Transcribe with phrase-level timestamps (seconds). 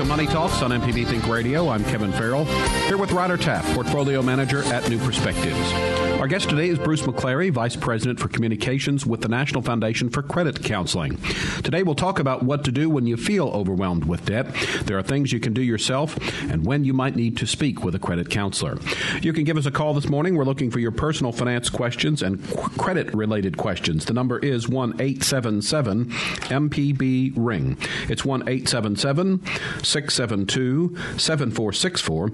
[0.00, 1.68] to Money Talks on MPB Think Radio.
[1.68, 2.46] I'm Kevin Farrell,
[2.86, 6.09] here with Ryder Taff, Portfolio Manager at New Perspectives.
[6.20, 10.22] Our guest today is Bruce McClary, Vice President for Communications with the National Foundation for
[10.22, 11.16] Credit Counseling.
[11.62, 14.54] Today we'll talk about what to do when you feel overwhelmed with debt.
[14.82, 17.94] There are things you can do yourself and when you might need to speak with
[17.94, 18.76] a credit counselor.
[19.22, 20.34] You can give us a call this morning.
[20.36, 22.46] We're looking for your personal finance questions and
[22.76, 24.04] credit related questions.
[24.04, 27.78] The number is 1 877 MPB Ring.
[28.10, 29.42] It's 1 877
[29.82, 32.30] 672 7464.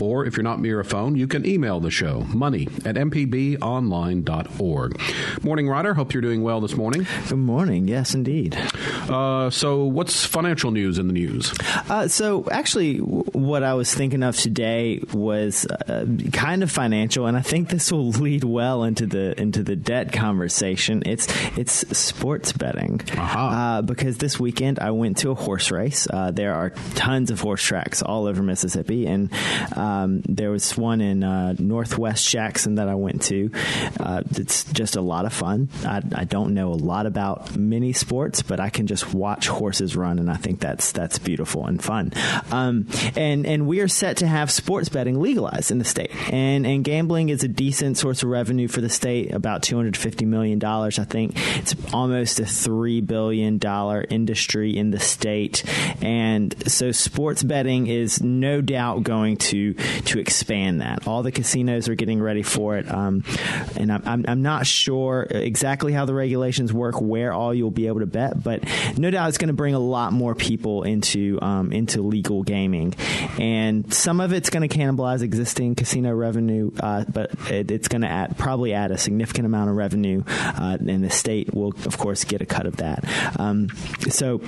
[0.00, 2.96] Or if you're not near a phone, you can email the show money at
[3.30, 5.00] mpbonline.org.
[5.42, 5.94] Morning, Ryder.
[5.94, 7.06] Hope you're doing well this morning.
[7.28, 7.88] Good morning.
[7.88, 8.56] Yes, indeed.
[9.08, 11.52] Uh, so, what's financial news in the news?
[11.88, 17.36] Uh, so, actually, what I was thinking of today was uh, kind of financial, and
[17.36, 21.02] I think this will lead well into the into the debt conversation.
[21.06, 23.82] It's it's sports betting uh-huh.
[23.82, 26.06] because this weekend I went to a horse race.
[26.10, 29.32] Uh, there are tons of horse tracks all over Mississippi, and
[29.76, 33.50] um, there was one in uh, Northwest Jackson that I went to.
[34.00, 35.68] Uh, it's just a lot of fun.
[35.84, 39.96] I, I, don't know a lot about many sports, but I can just watch horses
[39.96, 42.12] run, and I think that's that's beautiful and fun.
[42.50, 46.66] Um, and and we are set to have sports betting legalized in the state, and
[46.66, 50.24] and gambling is a decent source of revenue for the state, about two hundred fifty
[50.24, 50.98] million dollars.
[50.98, 55.64] I think it's almost a three billion dollar industry in the state,
[56.02, 61.06] and so sports betting is no doubt going to to expand that.
[61.06, 63.07] All the casinos are getting ready for it, um,
[63.76, 68.00] and I'm, I'm not sure exactly how the regulations work, where all you'll be able
[68.00, 68.62] to bet, but
[68.96, 72.94] no doubt it's going to bring a lot more people into um, into legal gaming,
[73.38, 78.02] and some of it's going to cannibalize existing casino revenue, uh, but it, it's going
[78.02, 81.98] to add probably add a significant amount of revenue, uh, and the state will of
[81.98, 83.04] course get a cut of that.
[83.38, 83.68] Um,
[84.10, 84.38] so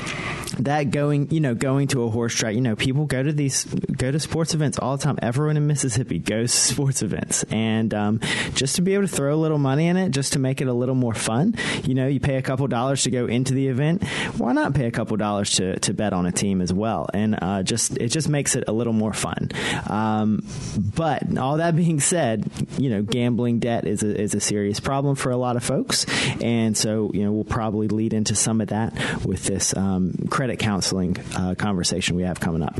[0.59, 3.65] that going you know going to a horse track, you know people go to these
[3.65, 5.19] go to sports events all the time.
[5.23, 8.21] Everyone in Mississippi goes to sports events, and um,
[8.55, 10.69] just to be able to throw a little money in it, just to make it
[10.69, 11.55] a little more fun.
[11.85, 14.05] You know, you pay a couple dollars to go into the event.
[14.37, 17.09] Why not pay a couple dollars to, to bet on a team as well?
[17.13, 19.51] And uh, just it just makes it a little more fun.
[19.89, 20.45] Um,
[20.77, 25.17] but all that being said, you know, gambling debt is a, is a serious problem
[25.17, 26.07] for a lot of folks,
[26.41, 30.59] and so you know we'll probably lead into some of that with this um, credit
[30.59, 32.79] counseling uh, conversation we have coming up.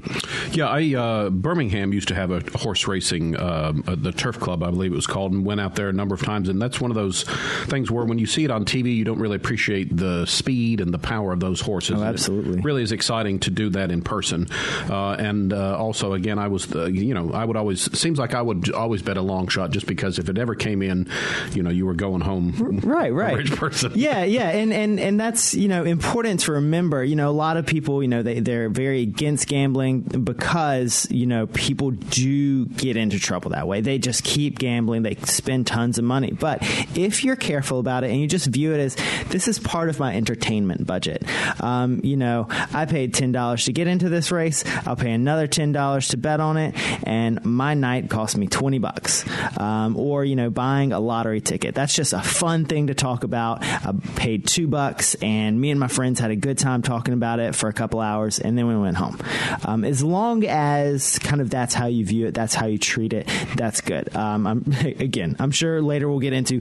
[0.53, 4.71] Yeah, I uh, Birmingham used to have a horse racing, uh, the Turf Club, I
[4.71, 6.49] believe it was called, and out there a number of times.
[6.49, 7.25] And that's one of those
[7.67, 10.93] things where when you see it on TV, you don't really appreciate the speed and
[10.93, 12.01] the power of those horses.
[12.01, 14.49] Oh, absolutely, it really is exciting to do that in person.
[14.89, 18.35] Uh, and uh, also, again, I was, the, you know, I would always seems like
[18.35, 21.09] I would always bet a long shot just because if it ever came in,
[21.53, 23.93] you know, you were going home, right, right, rich person.
[23.95, 27.05] Yeah, yeah, and and and that's you know important to remember.
[27.05, 31.27] You know, a lot of people, you know, they they're very against gambling because you
[31.27, 33.81] know people do get into trouble that way.
[33.81, 35.03] They just keep gambling.
[35.03, 36.33] They spend tons of money.
[36.33, 36.59] But
[36.95, 38.97] if you're careful about it and you just view it as
[39.29, 41.25] this is part of my entertainment budget,
[41.63, 44.65] um, you know, I paid ten dollars to get into this race.
[44.87, 46.75] I'll pay another ten dollars to bet on it,
[47.07, 49.25] and my night cost me twenty bucks.
[49.59, 51.75] Um, or you know, buying a lottery ticket.
[51.75, 53.63] That's just a fun thing to talk about.
[53.63, 57.41] I paid two bucks, and me and my friends had a good time talking about
[57.41, 59.19] it for a couple hours, and then we went home.
[59.65, 63.13] Um, as long as kind of that's how you view it, that's how you treat
[63.13, 64.15] it, that's good.
[64.15, 64.65] Um, I'm,
[65.39, 66.61] I'm sure later we'll get into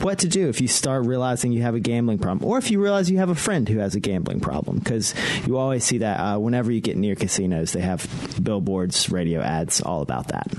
[0.00, 2.82] what to do if you start realizing you have a gambling problem, or if you
[2.82, 5.14] realize you have a friend who has a gambling problem, because
[5.46, 8.06] you always see that uh, whenever you get near casinos, they have
[8.42, 10.52] billboards, radio ads, all about that.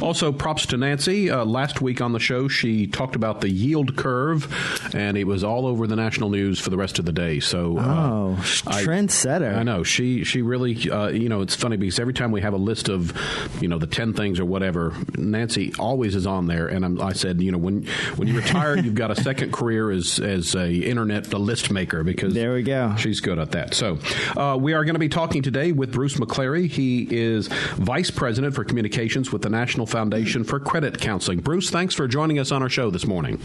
[0.00, 1.30] Also, props to Nancy.
[1.30, 4.48] Uh, last week on the show, she talked about the yield curve,
[4.94, 7.40] and it was all over the national news for the rest of the day.
[7.40, 9.54] So, uh, oh, trendsetter!
[9.54, 12.40] I, I know she she really, uh, you know, it's funny because every time we
[12.40, 13.12] have a list of,
[13.60, 16.67] you know, the ten things or whatever, Nancy always is on there.
[16.68, 17.86] And I'm, i said, you know, when
[18.16, 22.04] when you retire, you've got a second career as as a internet a list maker
[22.04, 22.94] because there we go.
[22.96, 23.74] She's good at that.
[23.74, 23.98] So
[24.36, 26.68] uh, we are going to be talking today with Bruce McClary.
[26.68, 31.40] He is vice president for communications with the National Foundation for Credit Counseling.
[31.40, 33.38] Bruce, thanks for joining us on our show this morning.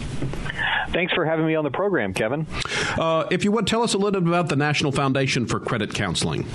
[0.90, 2.46] Thanks for having me on the program, Kevin.
[2.98, 5.94] Uh, if you would tell us a little bit about the National Foundation for Credit
[5.94, 6.46] Counseling.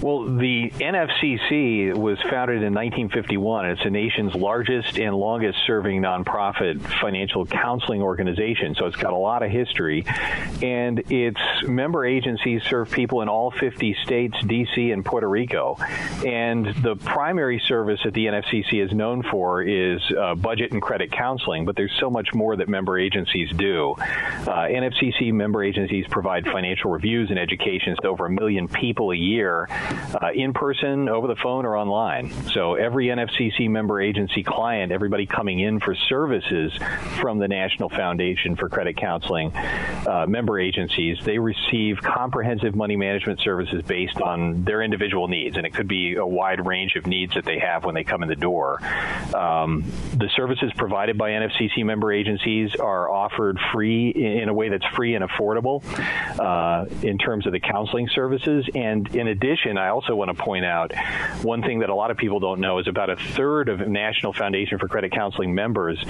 [0.00, 3.70] Well, the NFCC was founded in 1951.
[3.70, 8.76] It's the nation's largest and longest serving nonprofit financial counseling organization.
[8.76, 10.04] So it's got a lot of history.
[10.62, 15.76] And its member agencies serve people in all 50 states, D.C., and Puerto Rico.
[16.24, 21.10] And the primary service that the NFCC is known for is uh, budget and credit
[21.10, 23.96] counseling, but there's so much more that member agencies do.
[23.98, 29.16] Uh, NFCC member agencies provide financial reviews and educations to over a million people a
[29.16, 29.66] year
[30.20, 32.30] uh, in person, over the phone, or online.
[32.52, 36.72] So every NFCC member agency client, everybody coming in for services
[37.20, 43.40] from the National Foundation for Credit Counseling uh, member agencies, they receive comprehensive money management
[43.40, 47.34] services based on their individual needs, and it could be a wide range of needs
[47.34, 48.80] that they have when they come in the door.
[49.34, 49.84] Um,
[50.14, 55.14] the services provided by NFCC member agencies are offered free in a way that's free
[55.14, 55.82] and affordable
[56.38, 60.64] uh, in terms of the counseling services, and in addition, I also want to point
[60.64, 60.92] out
[61.42, 64.32] one thing that a lot of people don't know is about a third of National
[64.32, 66.02] Foundation for Credit Counseling members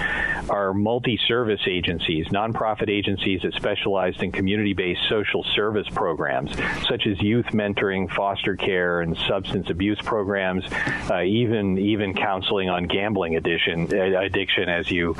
[0.48, 6.50] are multi-service agencies, nonprofit agencies that specialize in community-based social service programs,
[6.88, 10.64] such as youth mentoring, foster care, and substance abuse programs,
[11.10, 15.14] uh, even even counseling on gambling addiction, uh, addiction, as you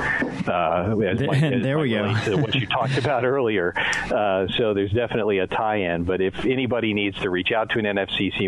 [0.47, 2.11] uh, as Mike, as there we go.
[2.37, 3.73] what you talked about earlier.
[4.11, 6.03] Uh, so there's definitely a tie-in.
[6.03, 7.85] But if anybody needs to reach out to an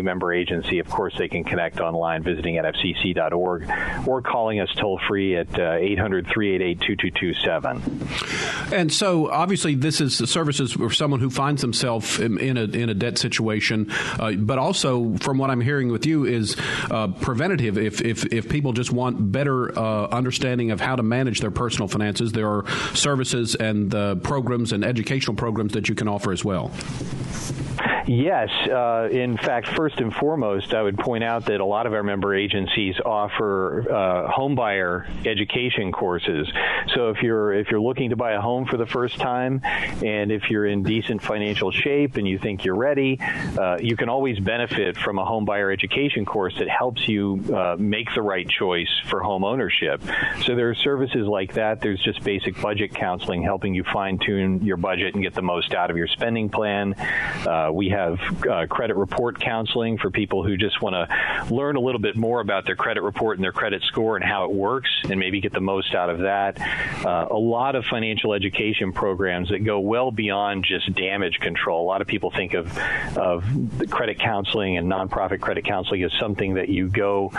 [0.00, 3.70] Member agency, of course, they can connect online visiting nfcc.org
[4.06, 8.72] or calling us toll free at uh, 800 388 2227.
[8.72, 12.64] And so, obviously, this is the services for someone who finds themselves in, in, a,
[12.64, 16.56] in a debt situation, uh, but also, from what I'm hearing with you, is
[16.90, 17.76] uh, preventative.
[17.76, 21.88] If, if, if people just want better uh, understanding of how to manage their personal
[21.88, 26.44] finances, there are services and the programs and educational programs that you can offer as
[26.44, 26.70] well.
[28.06, 28.50] Yes.
[28.68, 32.02] Uh, in fact, first and foremost, I would point out that a lot of our
[32.02, 36.50] member agencies offer uh, homebuyer education courses.
[36.94, 40.32] So if you're if you're looking to buy a home for the first time, and
[40.32, 43.18] if you're in decent financial shape and you think you're ready,
[43.58, 48.12] uh, you can always benefit from a homebuyer education course that helps you uh, make
[48.14, 50.02] the right choice for home ownership.
[50.44, 51.80] So there are services like that.
[51.80, 55.72] There's just basic budget counseling, helping you fine tune your budget and get the most
[55.72, 56.94] out of your spending plan.
[56.94, 61.80] Uh, we have uh, credit report counseling for people who just want to learn a
[61.80, 64.90] little bit more about their credit report and their credit score and how it works
[65.08, 66.60] and maybe get the most out of that.
[67.04, 71.84] Uh, a lot of financial education programs that go well beyond just damage control.
[71.84, 72.76] A lot of people think of,
[73.16, 73.44] of
[73.90, 77.30] credit counseling and nonprofit credit counseling as something that you go,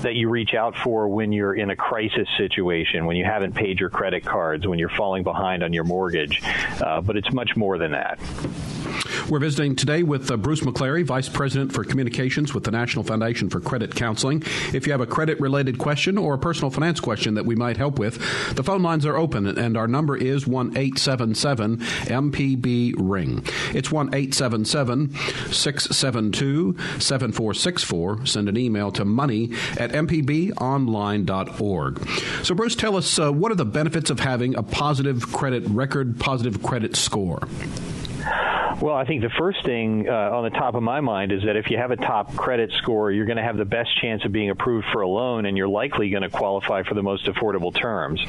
[0.00, 3.80] that you reach out for when you're in a crisis situation, when you haven't paid
[3.80, 6.42] your credit cards, when you're falling behind on your mortgage.
[6.80, 8.18] Uh, but it's much more than that.
[9.28, 13.48] We're visiting today with uh, Bruce McClary, Vice President for Communications with the National Foundation
[13.48, 14.42] for Credit Counseling.
[14.72, 17.76] If you have a credit related question or a personal finance question that we might
[17.76, 18.18] help with,
[18.54, 23.44] the phone lines are open and our number is 1 877 MPB Ring.
[23.72, 25.14] It's 1 877
[25.50, 28.26] 672 7464.
[28.26, 32.08] Send an email to money at mpbonline.org.
[32.42, 36.18] So, Bruce, tell us uh, what are the benefits of having a positive credit record,
[36.18, 37.48] positive credit score?
[38.82, 41.54] Well, I think the first thing uh, on the top of my mind is that
[41.54, 44.32] if you have a top credit score, you're going to have the best chance of
[44.32, 47.72] being approved for a loan, and you're likely going to qualify for the most affordable
[47.72, 48.20] terms.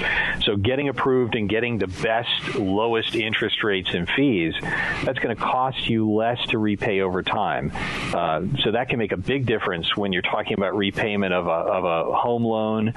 [0.43, 5.41] So, getting approved and getting the best, lowest interest rates and fees, that's going to
[5.41, 7.71] cost you less to repay over time.
[8.13, 11.49] Uh, so, that can make a big difference when you're talking about repayment of a,
[11.49, 12.89] of a home loan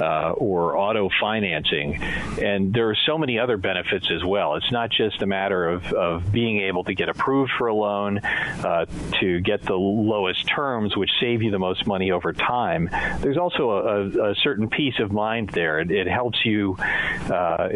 [0.00, 2.02] uh, or auto financing.
[2.42, 4.56] And there are so many other benefits as well.
[4.56, 7.74] It's not just a matter of, of being able to get get approved for a
[7.74, 8.86] loan, uh,
[9.20, 12.88] to get the lowest terms, which save you the most money over time.
[13.20, 15.80] There's also a, a certain peace of mind there.
[15.80, 17.68] It, it helps you uh,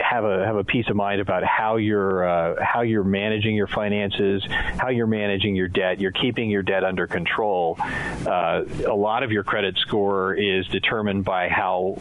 [0.00, 3.66] have a have a peace of mind about how you're uh, how you're managing your
[3.66, 6.00] finances, how you're managing your debt.
[6.00, 7.76] You're keeping your debt under control.
[7.78, 11.96] Uh, a lot of your credit score is determined by how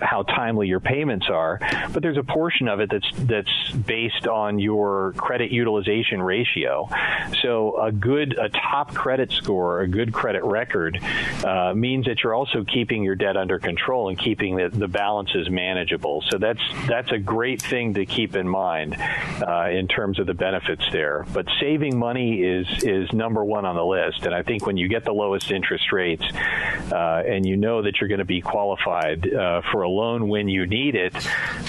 [0.00, 1.58] how timely your payments are,
[1.92, 6.88] but there's a portion of it that's that's based on your credit utilization ratio.
[7.42, 11.00] So a good, a top credit score, a good credit record
[11.44, 15.48] uh, means that you're also keeping your debt under control and keeping the, the balances
[15.50, 16.22] manageable.
[16.30, 20.34] So that's that's a great thing to keep in mind uh, in terms of the
[20.34, 21.26] benefits there.
[21.32, 24.88] But saving money is is number one on the list, and I think when you
[24.88, 26.24] get the lowest interest rates
[26.92, 30.48] uh, and you know that you're going to be qualified uh, for a loan when
[30.48, 31.14] you need it,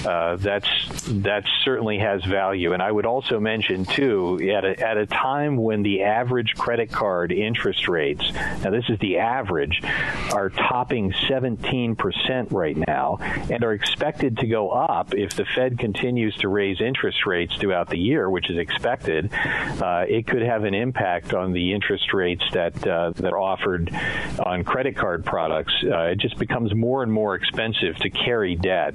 [0.06, 0.68] uh, that's
[1.08, 2.72] that certainly has value.
[2.72, 6.90] And I would also mention too, at a, at a time when the average credit
[6.90, 9.80] card interest rates, now this is the average,
[10.32, 13.18] are topping 17% right now
[13.50, 17.88] and are expected to go up if the Fed continues to raise interest rates throughout
[17.88, 19.30] the year, which is expected.
[19.32, 23.90] Uh, it could have an impact on the interest rates that uh, that are offered
[24.44, 25.72] on credit card products.
[25.84, 28.94] Uh, it just becomes more and more expensive to carry debt.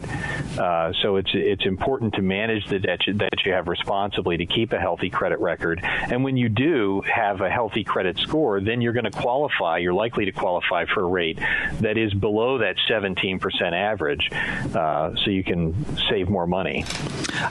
[0.58, 4.74] Uh, so it's it's important to manage the debt that you have responsibly to keep
[4.74, 5.80] a healthy credit record.
[5.84, 9.78] And when you do have a healthy credit score, then you're going to qualify.
[9.78, 11.40] You're likely to qualify for a rate
[11.80, 13.40] that is below that 17%
[13.74, 15.74] average, uh, so you can
[16.10, 16.86] save more money.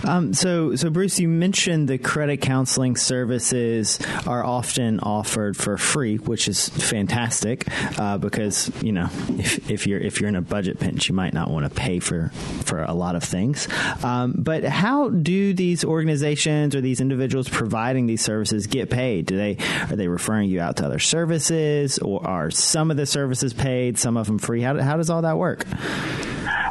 [0.06, 6.16] Um, so, so Bruce, you mentioned the credit counseling services are often offered for free,
[6.16, 7.66] which is fantastic
[7.98, 9.08] uh, because you know
[9.38, 11.98] if, if, you're if you're in a budget pinch, you might not want to pay
[11.98, 12.30] for
[12.64, 13.68] for a lot of things.
[14.02, 19.26] Um, but how do these organizations or these individuals providing these services get paid?
[19.26, 19.58] Do they
[19.90, 23.98] are they referring you out to other services, or are some of the services paid,
[23.98, 24.62] some of them free?
[24.62, 25.66] How, how does all that work?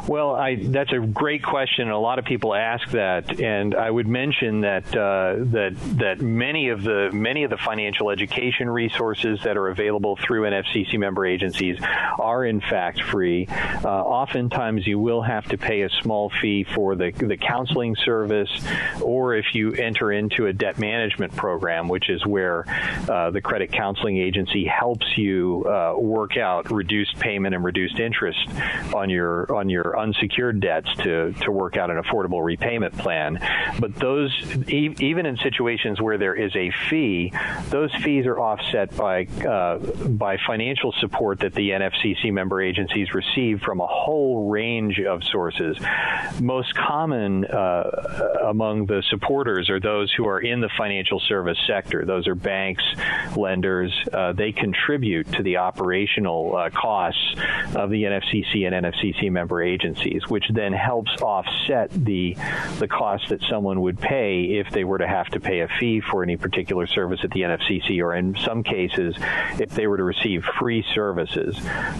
[0.06, 1.90] Well, I, that's a great question.
[1.90, 6.70] A lot of people ask that, and I would mention that uh, that that many
[6.70, 11.78] of the many of the financial education resources that are available through NFCC member agencies
[12.18, 13.46] are in fact free.
[13.50, 18.50] Uh, oftentimes, you will have to pay a small fee for the the counseling service,
[19.02, 22.64] or if you enter into a debt management program, which is where
[23.08, 28.38] uh, the credit counseling agency helps you uh, work out reduced payment and reduced interest
[28.94, 33.38] on your on your unsecured debts to, to work out an affordable repayment plan.
[33.78, 34.30] But those,
[34.68, 37.32] e- even in situations where there is a fee,
[37.68, 39.78] those fees are offset by uh,
[40.08, 45.76] by financial support that the NFCC member agencies receive from a whole range of sources.
[46.40, 52.04] Most common uh, among the supporters are those who are in the financial service sector.
[52.04, 52.84] Those are banks,
[53.36, 53.92] lenders.
[54.12, 57.34] Uh, they contribute to the operational uh, costs
[57.74, 62.36] of the NFCC and NFCC member agencies agencies, which then helps offset the
[62.78, 66.00] the cost that someone would pay if they were to have to pay a fee
[66.00, 69.14] for any particular service at the NFCC, or in some cases,
[69.58, 71.56] if they were to receive free services.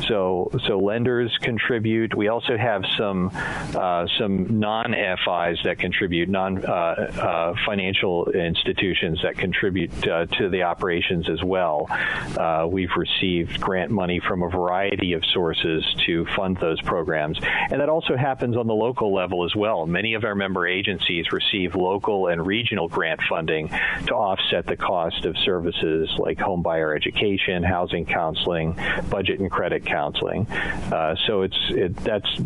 [0.06, 2.14] So so lenders contribute.
[2.14, 9.36] We also have some uh, some non-FIs that contribute, non uh, uh, financial institutions that
[9.36, 11.86] contribute uh, to the operations as well.
[11.90, 17.38] Uh, we've received grant money from a variety of sources to fund those programs,
[17.70, 19.86] and that also happens on the local level as well.
[19.86, 25.24] Many of our member agencies receive local and regional grant funding to offset the cost
[25.24, 30.46] of services like home buyer education, housing counseling, budget and credit counseling.
[30.48, 32.38] Uh, so it's it, that's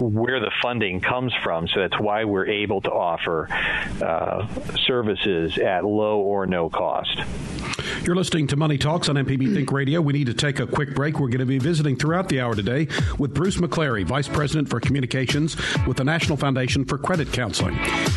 [0.00, 1.68] where the funding comes from.
[1.68, 3.48] So that's why we're able to offer
[4.02, 4.46] uh,
[4.86, 7.20] services at low or no cost.
[8.04, 10.00] You're listening to Money Talks on MPB Think Radio.
[10.00, 11.18] We need to take a quick break.
[11.18, 12.88] We're going to be visiting throughout the hour today
[13.18, 17.76] with Bruce McClary, Vice President for Communications with the National Foundation for Credit Counseling.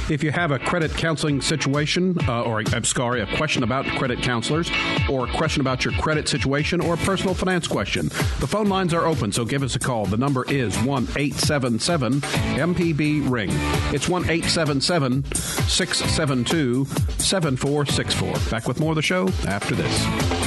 [0.10, 4.22] If you have a credit counseling situation, uh, or I'm sorry, a question about credit
[4.22, 4.70] counselors,
[5.10, 8.08] or a question about your credit situation, or a personal finance question,
[8.40, 10.06] the phone lines are open, so give us a call.
[10.06, 13.50] The number is 1 877 MPB Ring.
[13.94, 16.86] It's 1 877 672
[17.20, 18.52] 7464.
[18.52, 20.47] Back with more of the show after this.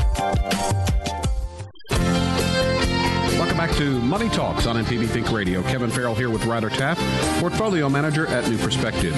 [3.81, 5.63] to Money Talks on MPB Think Radio.
[5.63, 6.99] Kevin Farrell here with Ryder Taff,
[7.39, 9.17] portfolio manager at New Perspectives.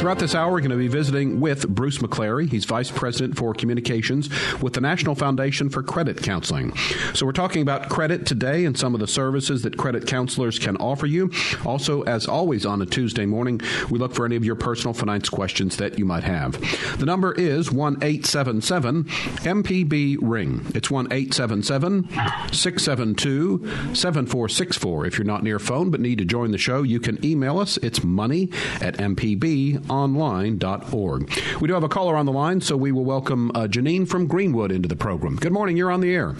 [0.00, 2.48] Throughout this hour, we're going to be visiting with Bruce McClary.
[2.48, 4.30] He's vice president for communications
[4.62, 6.74] with the National Foundation for Credit Counseling.
[7.14, 10.76] So we're talking about credit today and some of the services that credit counselors can
[10.76, 11.30] offer you.
[11.66, 13.60] Also, as always on a Tuesday morning,
[13.90, 16.52] we look for any of your personal finance questions that you might have.
[16.98, 20.64] The number is one eight seven seven MPB Ring.
[20.76, 22.08] It's 1877
[22.52, 25.06] 672 7464.
[25.06, 27.78] If you're not near phone but need to join the show, you can email us.
[27.78, 28.50] It's money
[28.80, 31.32] at mpbonline.org.
[31.60, 34.26] We do have a caller on the line, so we will welcome uh, Janine from
[34.26, 35.36] Greenwood into the program.
[35.36, 35.76] Good morning.
[35.76, 36.34] You're on the air.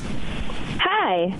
[1.09, 1.35] Hi.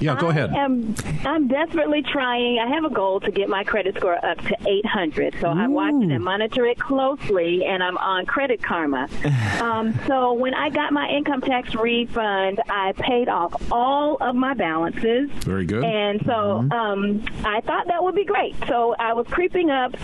[0.00, 0.50] Yeah, go ahead.
[0.50, 0.94] I am,
[1.24, 2.60] I'm desperately trying.
[2.60, 5.34] I have a goal to get my credit score up to 800.
[5.40, 9.08] So I watch it and monitor it closely, and I'm on Credit Karma.
[9.60, 14.54] um, so when I got my income tax refund, I paid off all of my
[14.54, 15.30] balances.
[15.42, 15.84] Very good.
[15.84, 16.72] And so Mm-hmm.
[16.72, 18.54] um, I thought that would be great.
[18.68, 19.94] So I was creeping up,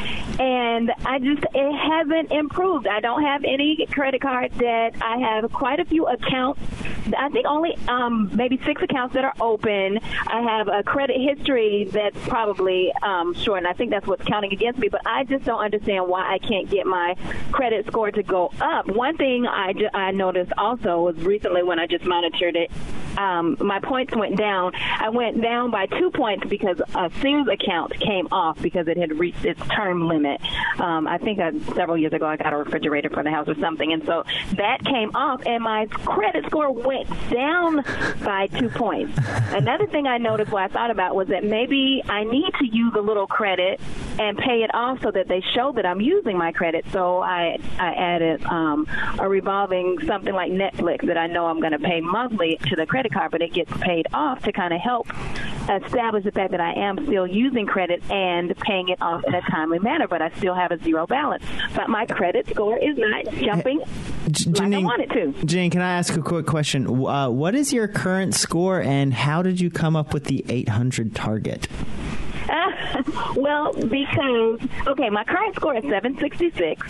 [0.41, 2.89] and I just it hasn't improved.
[2.89, 4.97] I don't have any credit card debt.
[5.01, 6.61] I have quite a few accounts.
[7.17, 9.99] I think only um, maybe six accounts that are open.
[10.27, 14.53] I have a credit history that's probably um, short, and I think that's what's counting
[14.53, 14.89] against me.
[14.89, 17.15] But I just don't understand why I can't get my
[17.53, 18.87] credit score to go up.
[18.89, 22.71] One thing I, ju- I noticed also was recently when I just monitored it,
[23.19, 24.73] um, my points went down.
[24.75, 29.19] I went down by two points because a Sears account came off because it had
[29.19, 30.41] reached its term limit.
[30.81, 33.55] Um, I think uh, several years ago I got a refrigerator for the house or
[33.57, 34.25] something, and so
[34.57, 37.85] that came off, and my credit score went down
[38.25, 38.84] by two points.
[38.91, 42.93] Another thing I noticed, what I thought about, was that maybe I need to use
[42.97, 43.81] a little credit
[44.19, 46.85] and pay it off so that they show that I'm using my credit.
[46.93, 48.87] So I I added um,
[49.19, 52.87] a revolving something like Netflix that I know I'm going to pay monthly to the
[52.87, 55.09] credit card, but it gets paid off to kind of help
[55.69, 59.41] establish the fact that I am still using credit and paying it off in a
[59.43, 61.43] timely manner, but I still have a zero balance.
[61.75, 63.81] But my credit score is not jumping
[64.31, 65.33] J- like I want it to.
[65.45, 66.87] Jane, can I ask a quick question?
[66.87, 71.15] Uh, what is your current score, and how did you come up with the 800
[71.15, 71.69] target?
[73.37, 76.89] well, because okay, my current score is 766,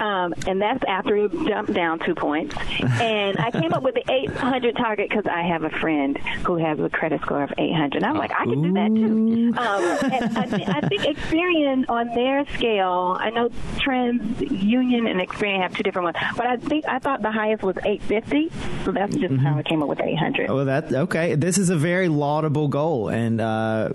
[0.00, 2.54] um, and that's after it jumped down two points.
[3.00, 6.78] And I came up with the 800 target because I have a friend who has
[6.80, 8.02] a credit score of 800.
[8.02, 9.52] I'm like, I can do that too.
[9.56, 15.20] Um, and I, th- I think Experian on their scale, I know Trans Union and
[15.20, 18.50] Experian have two different ones, but I think I thought the highest was 850.
[18.84, 20.50] So that's just how I came up with 800.
[20.50, 21.34] Well, that okay.
[21.34, 23.90] This is a very laudable goal, and uh,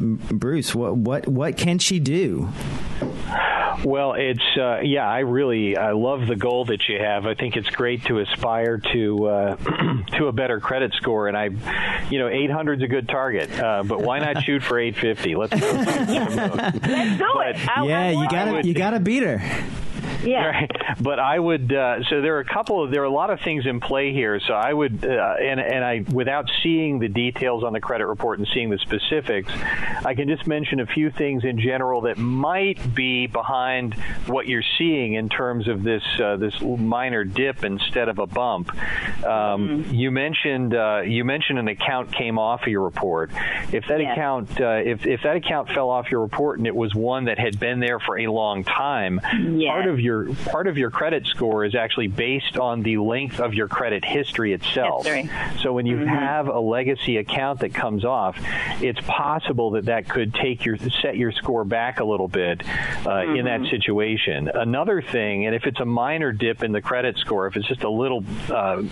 [0.48, 2.48] Bruce, what what what can she do?
[3.84, 5.06] Well, it's uh, yeah.
[5.06, 7.26] I really I love the goal that you have.
[7.26, 9.56] I think it's great to aspire to uh,
[10.18, 11.50] to a better credit score, and I,
[12.10, 13.60] you know, 800 is a good target.
[13.60, 15.36] Uh, but why not shoot for 850?
[15.36, 15.68] Let's go.
[15.74, 17.78] Let's do it.
[17.78, 18.62] I, yeah, you got it.
[18.62, 19.42] to you got to beat her.
[20.28, 20.46] Yeah.
[20.48, 20.72] Right.
[21.00, 21.72] But I would.
[21.72, 22.84] Uh, so there are a couple.
[22.84, 24.40] Of, there are a lot of things in play here.
[24.40, 28.40] So I would, uh, and and I, without seeing the details on the credit report
[28.40, 29.52] and seeing the specifics,
[30.06, 33.94] I can just mention a few things in general that might be behind
[34.26, 38.72] what you're seeing in terms of this uh, this minor dip instead of a bump.
[39.24, 43.32] Um, You mentioned uh, you mentioned an account came off of your report.
[43.72, 44.14] If that Yes.
[44.14, 47.38] account uh, if if that account fell off your report and it was one that
[47.40, 49.20] had been there for a long time,
[49.56, 49.70] Yes.
[49.72, 50.07] part of your
[50.46, 54.54] part of your credit score is actually based on the length of your credit history
[54.54, 55.06] itself.
[55.06, 55.30] History.
[55.62, 58.38] So when you have a legacy account that comes off,
[58.82, 62.64] it's possible that that could take your set your score back a little bit
[63.06, 64.50] uh, in that situation.
[64.54, 67.84] Another thing, and if it's a minor dip in the credit score, if it's just
[67.84, 68.84] a little uh,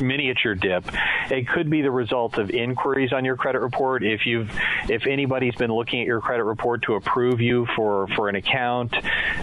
[0.00, 0.84] miniature dip,
[1.30, 4.04] it could be the result of inquiries on your credit report.
[4.04, 4.50] If you've
[4.88, 8.94] if anybody's been looking at your credit report to approve you for for an account,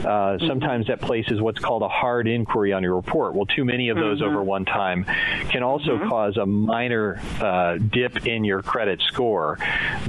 [0.05, 3.33] uh, sometimes that places what's called a hard inquiry on your report.
[3.33, 5.05] Well, too many of those over one time
[5.49, 9.57] can also cause a minor uh, dip in your credit score.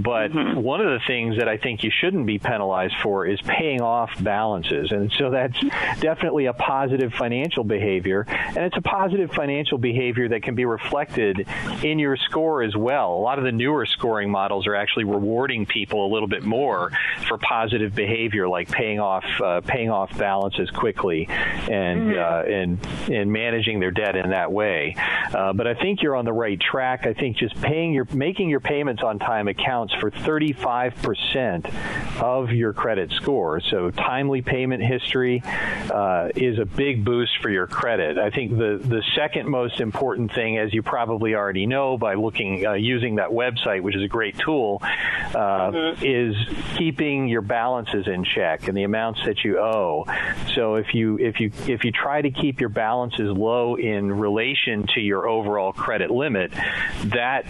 [0.00, 3.80] But one of the things that I think you shouldn't be penalized for is paying
[3.80, 5.58] off balances, and so that's
[6.00, 11.46] definitely a positive financial behavior, and it's a positive financial behavior that can be reflected
[11.82, 13.14] in your score as well.
[13.14, 16.90] A lot of the newer scoring models are actually rewarding people a little bit more
[17.28, 23.32] for positive behavior, like paying off uh, paying off balances quickly and uh, and and
[23.32, 24.96] managing their debt in that way.
[25.32, 27.06] Uh, but I think you're on the right track.
[27.06, 31.66] I think just paying your making your payments on time accounts for 35 percent
[32.20, 33.60] of your credit score.
[33.60, 38.18] So timely payment history uh, is a big boost for your credit.
[38.18, 42.14] I think the the second most important important thing, as you probably already know by
[42.14, 46.04] looking uh, using that website, which is a great tool, uh, mm-hmm.
[46.04, 46.34] is
[46.76, 50.04] keeping your balances in check and the amounts that you owe.
[50.54, 54.86] So if you if you if you try to keep your balances low in relation
[54.94, 56.52] to your overall credit limit,
[57.04, 57.46] that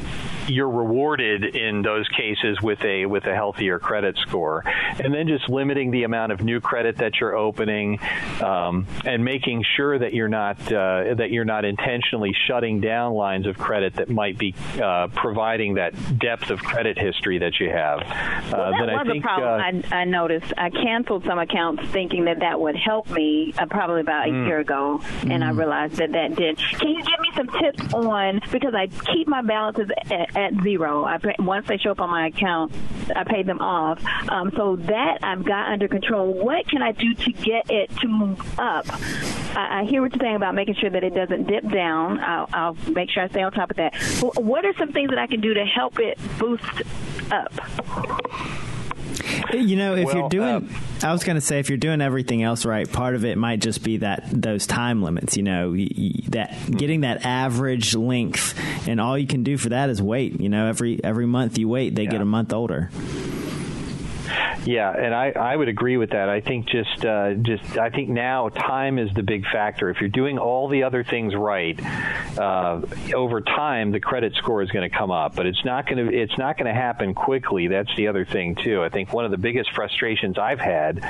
[0.48, 4.62] you're rewarded in those cases with a with a healthier credit score.
[4.98, 7.98] And then just limiting the amount of new credit that you're opening
[8.42, 13.46] um, and making sure that you're not uh, that you're not intentionally shutting down lines
[13.46, 18.00] of credit that might be uh, providing that depth of credit history that you have.
[18.53, 19.83] Well, that was I think, a problem.
[19.85, 20.53] Uh, I, I, noticed.
[20.57, 23.53] I canceled some accounts thinking that that would help me.
[23.59, 24.46] Uh, probably about a mm.
[24.46, 25.46] year ago, and mm.
[25.46, 26.59] I realized that that did.
[26.59, 31.05] Can you give me some tips on because I keep my balances at, at zero.
[31.05, 32.72] I pay, once they show up on my account,
[33.14, 34.05] I pay them off.
[34.29, 36.33] Um, so that I've got under control.
[36.33, 38.87] What can I do to get it to move up?
[39.57, 42.20] I, I hear what you're saying about making sure that it doesn't dip down.
[42.20, 43.95] I'll, I'll make sure I stay on top of that.
[44.37, 46.83] What are some things that I can do to help it boost
[47.31, 47.53] up?
[49.53, 52.01] You know, if well, you're doing, um, I was going to say, if you're doing
[52.01, 55.37] everything else right, part of it might just be that those time limits.
[55.37, 55.77] You know,
[56.31, 60.40] that getting that average length, and all you can do for that is wait.
[60.40, 62.11] You know, every every month you wait, they yeah.
[62.11, 62.90] get a month older.
[64.64, 66.29] Yeah, and I, I would agree with that.
[66.29, 69.90] I think just uh, just I think now time is the big factor.
[69.90, 71.79] If you're doing all the other things right,
[72.38, 72.81] uh,
[73.14, 76.14] over time the credit score is going to come up, but it's not going to
[76.14, 77.68] it's not going to happen quickly.
[77.68, 78.83] That's the other thing too.
[78.83, 81.05] I think one of the biggest frustrations I've had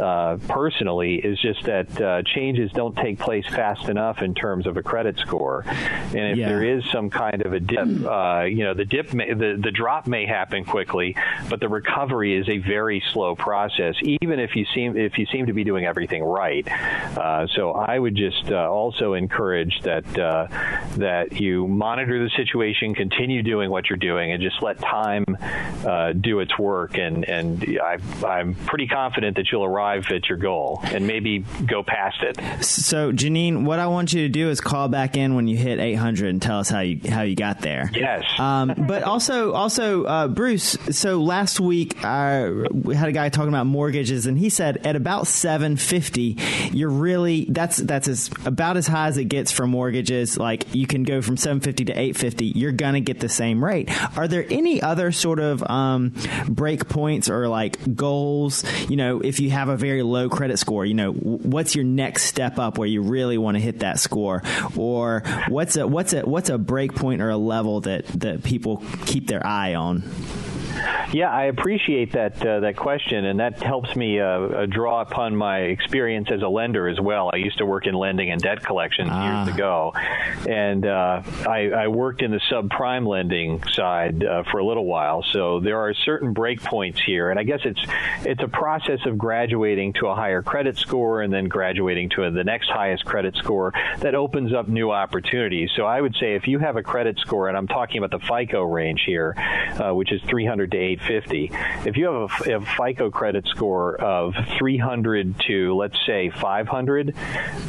[0.00, 4.76] uh, personally is just that uh, changes don't take place fast enough in terms of
[4.76, 6.48] a credit score, and if yeah.
[6.48, 9.72] there is some kind of a dip, uh, you know, the dip may, the the
[9.72, 11.16] drop may happen quickly,
[11.48, 15.46] but the recovery is a very slow process, even if you seem if you seem
[15.46, 16.66] to be doing everything right.
[16.70, 20.46] Uh, so I would just uh, also encourage that uh,
[20.96, 25.24] that you monitor the situation, continue doing what you're doing, and just let time
[25.84, 26.98] uh, do its work.
[26.98, 31.82] And and I, I'm pretty confident that you'll arrive at your goal and maybe go
[31.82, 32.64] past it.
[32.64, 35.78] So Janine, what I want you to do is call back in when you hit
[35.78, 37.90] 800 and tell us how you how you got there.
[37.94, 38.24] Yes.
[38.38, 40.76] Um, but also also uh, Bruce.
[40.90, 42.48] So last week I
[42.90, 46.36] we had a guy talking about mortgages, and he said at about seven fifty,
[46.72, 50.36] you're really that's that's as about as high as it gets for mortgages.
[50.36, 53.64] Like you can go from seven fifty to eight fifty, you're gonna get the same
[53.64, 53.88] rate.
[54.18, 56.12] Are there any other sort of um,
[56.48, 58.64] break points or like goals?
[58.90, 62.24] You know, if you have a very low credit score, you know, what's your next
[62.24, 64.42] step up where you really want to hit that score,
[64.76, 68.82] or what's a what's a what's a break point or a level that that people
[69.06, 70.02] keep their eye on?
[71.12, 75.34] Yeah, I appreciate that uh, that question, and that helps me uh, uh, draw upon
[75.34, 77.30] my experience as a lender as well.
[77.32, 79.44] I used to work in lending and debt collections ah.
[79.44, 79.92] years ago,
[80.48, 85.24] and uh, I, I, worked in the subprime lending side uh, for a little while.
[85.32, 87.80] So there are certain breakpoints here, and I guess it's
[88.24, 92.30] it's a process of graduating to a higher credit score and then graduating to a,
[92.30, 95.70] the next highest credit score that opens up new opportunities.
[95.74, 98.24] So I would say if you have a credit score, and I'm talking about the
[98.24, 99.34] FICO range here,
[99.80, 101.50] uh, which is 300 to 850.
[101.88, 107.14] If you have a, a FICO credit score of 300 to let's say 500,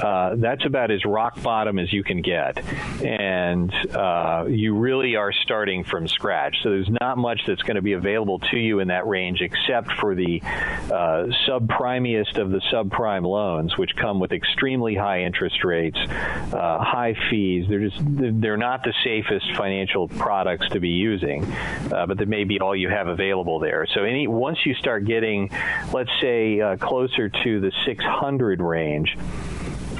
[0.01, 2.63] uh, that's about as rock bottom as you can get,
[3.03, 6.57] and uh, you really are starting from scratch.
[6.63, 9.91] So there's not much that's going to be available to you in that range except
[9.93, 15.97] for the uh, subprimiest of the subprime loans, which come with extremely high interest rates,
[15.97, 17.65] uh, high fees.
[17.69, 21.43] They're just they're not the safest financial products to be using,
[21.91, 23.85] uh, but they may be all you have available there.
[23.93, 25.51] So any once you start getting,
[25.93, 29.15] let's say, uh, closer to the 600 range,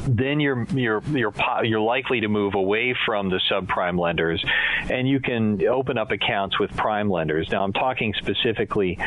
[0.08, 1.34] then you're you're you're
[1.64, 4.44] you're likely to move away from the subprime lenders,
[4.90, 7.50] and you can open up accounts with prime lenders.
[7.52, 8.98] Now, I'm talking specifically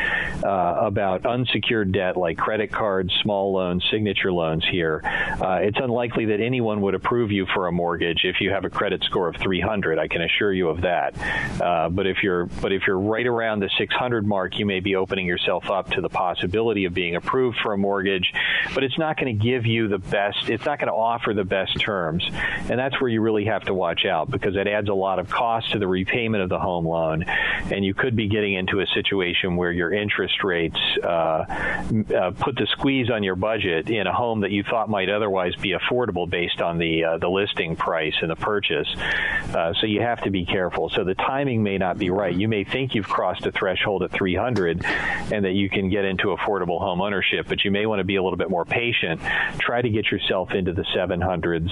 [0.43, 4.65] uh, about unsecured debt like credit cards, small loans, signature loans.
[4.69, 5.01] Here,
[5.41, 8.69] uh, it's unlikely that anyone would approve you for a mortgage if you have a
[8.69, 9.99] credit score of 300.
[9.99, 11.15] I can assure you of that.
[11.61, 14.95] Uh, but if you're but if you're right around the 600 mark, you may be
[14.95, 18.31] opening yourself up to the possibility of being approved for a mortgage.
[18.73, 20.49] But it's not going to give you the best.
[20.49, 22.27] It's not going to offer the best terms.
[22.69, 25.29] And that's where you really have to watch out because it adds a lot of
[25.29, 27.23] cost to the repayment of the home loan.
[27.23, 32.55] And you could be getting into a situation where your interest rates uh, uh, put
[32.55, 36.29] the squeeze on your budget in a home that you thought might otherwise be affordable
[36.29, 38.87] based on the uh, the listing price and the purchase.
[38.97, 40.89] Uh, so you have to be careful.
[40.89, 42.35] So the timing may not be right.
[42.35, 46.27] You may think you've crossed a threshold at 300 and that you can get into
[46.27, 49.21] affordable home ownership, but you may want to be a little bit more patient.
[49.57, 51.71] Try to get yourself into the 700s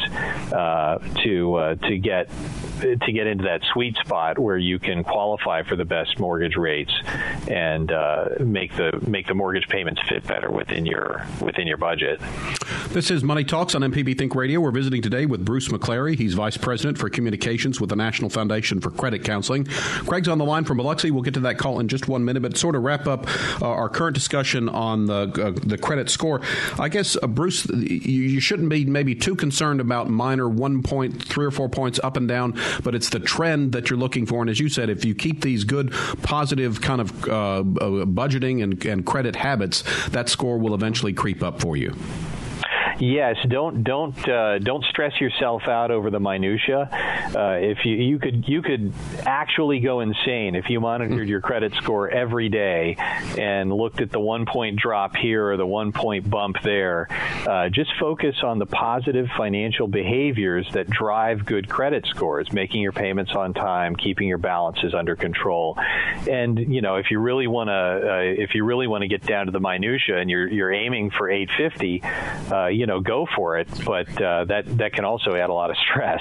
[0.51, 2.29] uh, to uh, to get
[2.81, 6.91] to get into that sweet spot where you can qualify for the best mortgage rates
[7.47, 12.19] and uh, make the make the mortgage payments fit better within your within your budget.
[12.89, 14.59] This is Money Talks on MPB Think Radio.
[14.59, 16.17] We're visiting today with Bruce McClary.
[16.17, 19.65] He's Vice President for Communications with the National Foundation for Credit Counseling.
[19.65, 21.11] Craig's on the line from Biloxi.
[21.11, 23.27] We'll get to that call in just one minute, but sort of wrap up
[23.61, 26.41] uh, our current discussion on the uh, the credit score.
[26.79, 31.21] I guess uh, Bruce, you, you shouldn't be maybe too concerned about minor one point,
[31.21, 32.53] three or four points up and down
[32.83, 34.41] but it's the trend that you're looking for.
[34.41, 37.61] And as you said, if you keep these good, positive kind of uh, uh,
[38.05, 41.93] budgeting and, and credit habits, that score will eventually creep up for you.
[42.99, 46.89] Yes, don't don't uh, don't stress yourself out over the minutia.
[47.35, 48.93] Uh, if you you could you could
[49.25, 52.95] actually go insane if you monitored your credit score every day
[53.37, 57.07] and looked at the one point drop here or the one point bump there.
[57.47, 62.91] Uh, just focus on the positive financial behaviors that drive good credit scores, making your
[62.91, 65.77] payments on time, keeping your balances under control,
[66.29, 69.25] and you know if you really want to uh, if you really want to get
[69.25, 72.03] down to the minutia and you're you're aiming for 850,
[72.51, 73.69] uh, you know, go for it.
[73.85, 76.19] But uh, that that can also add a lot of stress.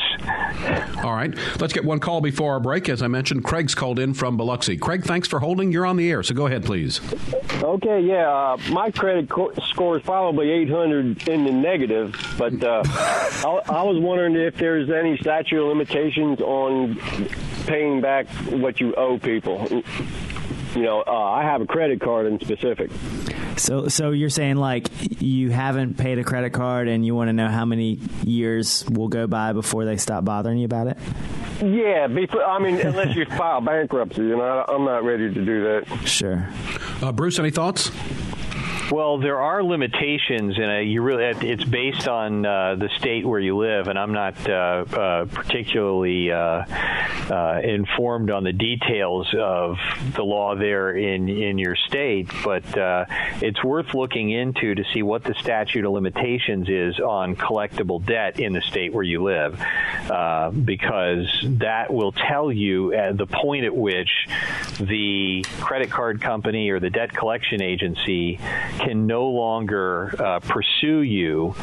[1.02, 2.88] All right, let's get one call before our break.
[2.88, 4.76] As I mentioned, Craig's called in from Biloxi.
[4.76, 5.72] Craig, thanks for holding.
[5.72, 7.00] You're on the air, so go ahead, please.
[7.64, 12.84] Okay, yeah, uh, my credit co- score is probably 800 in the negative, but uh,
[12.86, 16.94] I, I was wondering if there's any statute of limitations on
[17.66, 19.66] paying back what you owe people.
[20.76, 22.92] You know, uh, I have a credit card in specific.
[23.56, 24.88] So, so you're saying like
[25.20, 29.08] you haven't paid a credit card and you want to know how many years will
[29.08, 30.98] go by before they stop bothering you about it?
[31.62, 35.62] Yeah, before, I mean, unless you file bankruptcy, and I, I'm not ready to do
[35.62, 36.08] that.
[36.08, 36.48] Sure.
[37.00, 37.90] Uh, Bruce, any thoughts?
[38.92, 43.40] Well, there are limitations, and uh, you really it's based on uh, the state where
[43.40, 49.78] you live, and I'm not uh, uh particularly uh, uh, informed on the details of
[50.14, 52.64] the law there in in your state, but
[53.40, 58.40] it's worth looking into to see what the statute of limitations is on collectible debt
[58.40, 59.58] in the state where you live,
[60.66, 64.28] because that will tell you the point at which
[64.78, 68.38] the credit card company or the debt collection agency
[68.84, 71.54] can no longer uh, pursue you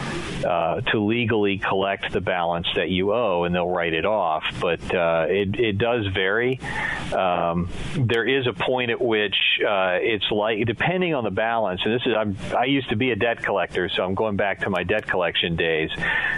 [0.46, 4.44] uh, to legally collect the balance that you owe, and they'll write it off.
[4.62, 6.60] But uh, it, it does vary.
[7.14, 11.94] Um, there is a point at which uh, it's like, depending on the balance, and
[11.94, 14.70] this is I'm, I used to be a debt collector, so I'm going back to
[14.70, 15.92] my debt collection days.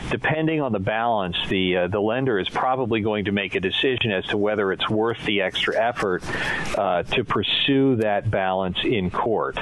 [0.09, 4.11] Depending on the balance, the uh, the lender is probably going to make a decision
[4.11, 6.23] as to whether it's worth the extra effort
[7.11, 9.57] to pursue that balance in court,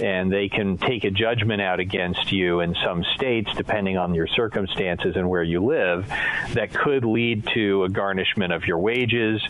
[0.00, 4.26] and they can take a judgment out against you in some states, depending on your
[4.26, 6.06] circumstances and where you live,
[6.52, 9.42] that could lead to a garnishment of your wages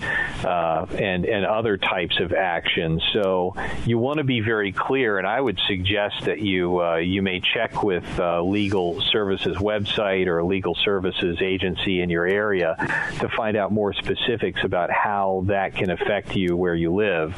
[0.44, 3.02] uh, and and other types of actions.
[3.12, 3.54] So
[3.86, 7.40] you want to be very clear, and I would suggest that you uh, you may
[7.40, 12.76] check with uh, legal services website or a legal services agency in your area
[13.20, 17.34] to find out more specifics about how that can affect you where you live.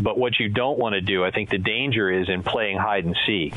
[0.00, 3.05] But what you don't want to do, I think the danger is in playing hide
[3.06, 3.56] and seek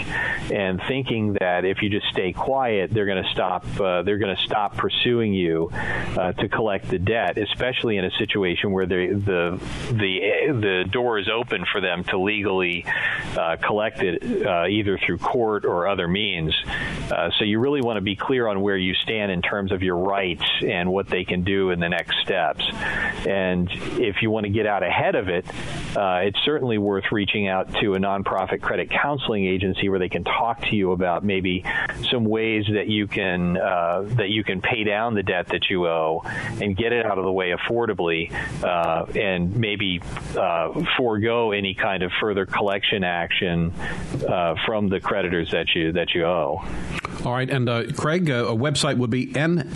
[0.51, 3.65] and thinking that if you just stay quiet, they're going to stop.
[3.79, 8.11] Uh, they're going to stop pursuing you uh, to collect the debt, especially in a
[8.11, 9.59] situation where the the
[10.53, 12.85] the door is open for them to legally
[13.37, 16.55] uh, collect it, uh, either through court or other means.
[17.11, 19.81] Uh, so you really want to be clear on where you stand in terms of
[19.81, 22.63] your rights and what they can do in the next steps.
[23.27, 25.45] And if you want to get out ahead of it,
[25.95, 30.23] uh, it's certainly worth reaching out to a nonprofit credit counseling agency where they can
[30.23, 31.63] talk to you about maybe
[32.11, 35.87] some ways that you can uh, that you can pay down the debt that you
[35.87, 36.21] owe
[36.61, 38.31] and get it out of the way affordably,
[38.63, 40.01] uh, and maybe
[40.37, 43.73] uh, forego any kind of further collection action
[44.27, 46.63] uh, from the creditors that you that you owe.
[47.25, 49.69] All right, and uh, Craig, uh, a website would be nfcc.org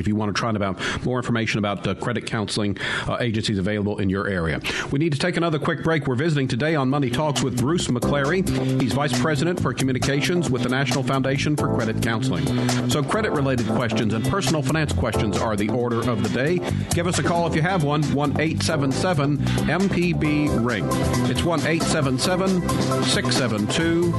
[0.00, 2.76] if you want to try about more information about uh, credit counseling
[3.06, 4.60] uh, agencies available in your area.
[4.90, 6.06] We need to take another quick break.
[6.06, 8.46] We're visiting today on Money Talks with Bruce McClary.
[8.80, 12.44] He's Vice President for Communications with the National Foundation for Credit Counseling.
[12.90, 16.58] So, credit related questions and personal finance questions are the order of the day.
[16.90, 20.84] Give us a call if you have one, 1 877 MPB Ring.
[21.30, 22.60] It's 1 877
[23.04, 24.12] 672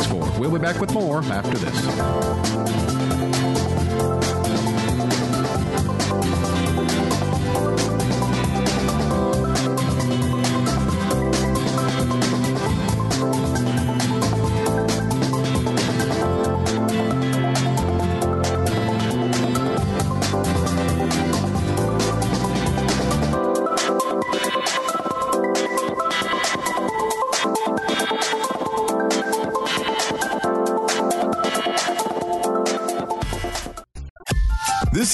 [0.00, 0.40] 7460.
[0.40, 2.73] We'll be back with more after this.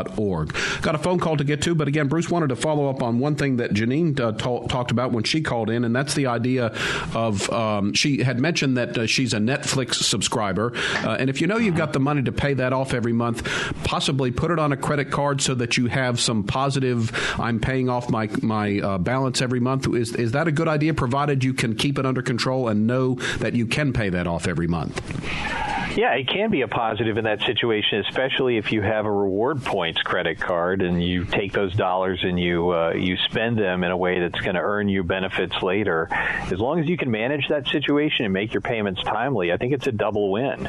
[0.04, 0.54] mpbonline.org.
[0.82, 3.18] Got a phone call to get to, but again, Bruce wanted to follow up on
[3.18, 6.26] one thing that Janine uh, t- talked about when she called in, and that's the
[6.26, 6.66] idea
[7.14, 10.72] of um, she had mentioned that uh, she's a Netflix subscriber.
[10.96, 13.44] Uh, and if you know you've got the money to pay that off every month,
[13.84, 17.88] possibly put it on a credit card so that you have some positive, I'm paying
[17.88, 19.86] off my, my uh, balance every month.
[19.86, 23.14] Is, is that a good idea, provided you can keep it under control and know
[23.38, 25.75] that you can pay that off every month?
[25.96, 29.64] Yeah, it can be a positive in that situation, especially if you have a reward
[29.64, 33.90] points credit card and you take those dollars and you uh, you spend them in
[33.90, 36.08] a way that's going to earn you benefits later.
[36.10, 39.72] As long as you can manage that situation and make your payments timely, I think
[39.72, 40.66] it's a double win.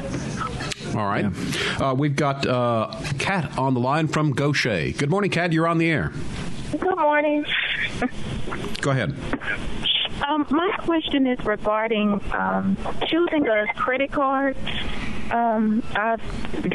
[0.96, 1.26] All right.
[1.26, 1.90] Yeah.
[1.90, 4.92] Uh, we've got uh, Kat on the line from Goshen.
[4.92, 5.52] Good morning, Kat.
[5.52, 6.10] You're on the air.
[6.72, 7.44] Good morning.
[8.80, 9.14] Go ahead.
[10.26, 12.76] Um, my question is regarding um,
[13.06, 14.56] choosing a credit card
[15.30, 16.16] um, I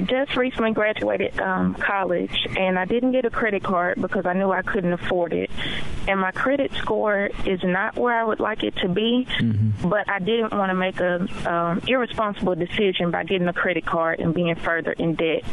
[0.05, 4.51] just recently graduated um, college, and I didn't get a credit card because I knew
[4.51, 5.49] I couldn't afford it.
[6.07, 9.89] And my credit score is not where I would like it to be, mm-hmm.
[9.89, 14.19] but I didn't want to make a um, irresponsible decision by getting a credit card
[14.19, 15.43] and being further in debt.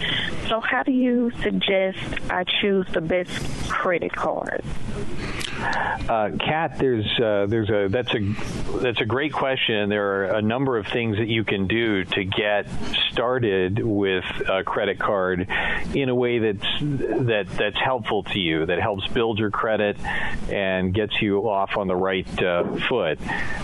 [0.48, 1.98] So, how do you suggest
[2.30, 4.62] I choose the best credit card?
[5.60, 8.18] Uh, Kat, there's uh, there's a that's a
[8.80, 9.88] that's a great question.
[9.88, 12.66] There are a number of things that you can do to get
[13.10, 15.46] started with a credit card
[15.94, 19.96] in a way that's that that's helpful to you, that helps build your credit
[20.48, 23.20] and gets you off on the right uh, foot.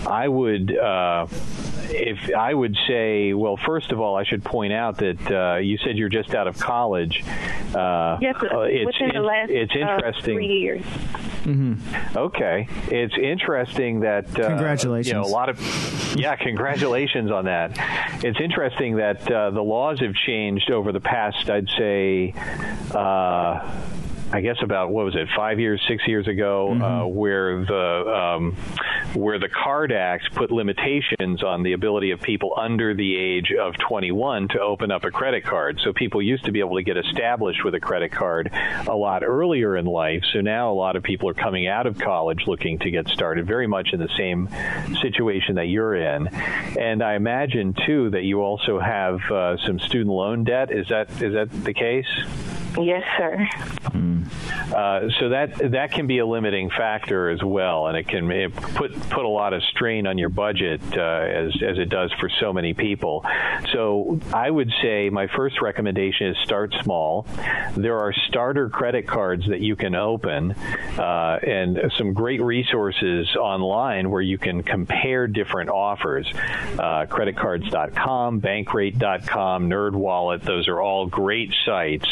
[0.07, 1.27] I would uh,
[1.89, 5.77] if I would say, well, first of all, I should point out that uh, you
[5.77, 7.23] said you're just out of college.
[7.75, 10.35] Uh, yes, it's, within the last it's interesting.
[10.35, 10.83] three years.
[11.47, 12.17] Mm-hmm.
[12.17, 15.07] Okay, it's interesting that congratulations.
[15.07, 15.57] You know, a lot of
[16.17, 17.71] yeah, congratulations on that.
[18.21, 22.33] It's interesting that uh, the laws have changed over the past, I'd say,
[22.91, 23.65] uh,
[24.31, 26.83] I guess about what was it, five years, six years ago, mm-hmm.
[26.83, 28.55] uh, where the um,
[29.13, 33.77] where the Card Act put limitations on the ability of people under the age of
[33.77, 35.79] 21 to open up a credit card.
[35.83, 38.51] So people used to be able to get established with a credit card
[38.87, 40.23] a lot earlier in life.
[40.33, 43.47] So now a lot of people are coming out of college looking to get started,
[43.47, 44.49] very much in the same
[45.01, 46.27] situation that you're in.
[46.27, 50.71] And I imagine too that you also have uh, some student loan debt.
[50.71, 52.07] Is that is that the case?
[52.77, 53.47] Yes, sir.
[54.73, 58.53] Uh, so that that can be a limiting factor as well, and it can it
[58.55, 62.29] put put a lot of strain on your budget uh, as as it does for
[62.39, 63.25] so many people.
[63.71, 67.25] So I would say my first recommendation is start small.
[67.75, 70.51] There are starter credit cards that you can open,
[70.97, 76.27] uh, and some great resources online where you can compare different offers.
[76.33, 80.41] Uh, creditcards.com, bankrate.com, NerdWallet.
[80.43, 82.07] Those are all great sites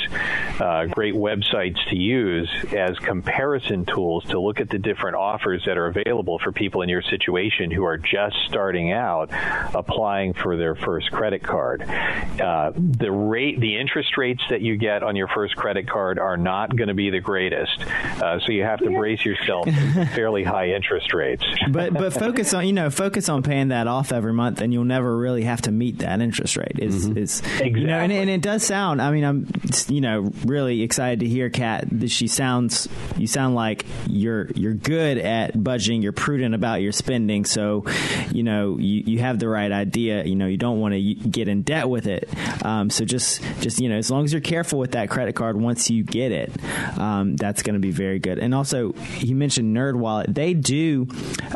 [0.60, 5.78] uh, great websites to use as comparison tools to look at the different offers that
[5.78, 9.30] are available for people in your situation who are just starting out
[9.74, 11.82] applying for their first credit card.
[11.84, 16.38] Uh, the rate, the interest rates that you get on your first credit card are
[16.38, 17.82] not going to be the greatest,
[18.22, 19.68] uh, so you have to brace yourself
[20.14, 21.44] fairly high interest rates.
[21.72, 24.84] but but focus on you know focus on paying that off every month, and you'll
[24.84, 26.78] never really have to meet that interest rate.
[26.80, 27.18] Is mm-hmm.
[27.18, 27.82] is exactly.
[27.82, 29.02] you know, and, and, it does sound.
[29.02, 29.48] I mean, I'm
[29.88, 31.85] you know really excited to hear, Kat.
[32.08, 36.04] She sounds you sound like you're you're good at budgeting.
[36.04, 37.86] You're prudent about your spending, so
[38.32, 40.24] you know you, you have the right idea.
[40.24, 42.30] You know you don't want to get in debt with it.
[42.66, 45.58] Um, so just just you know as long as you're careful with that credit card
[45.60, 46.52] once you get it,
[46.98, 48.40] um, that's going to be very good.
[48.40, 50.34] And also you mentioned NerdWallet.
[50.34, 51.08] They do.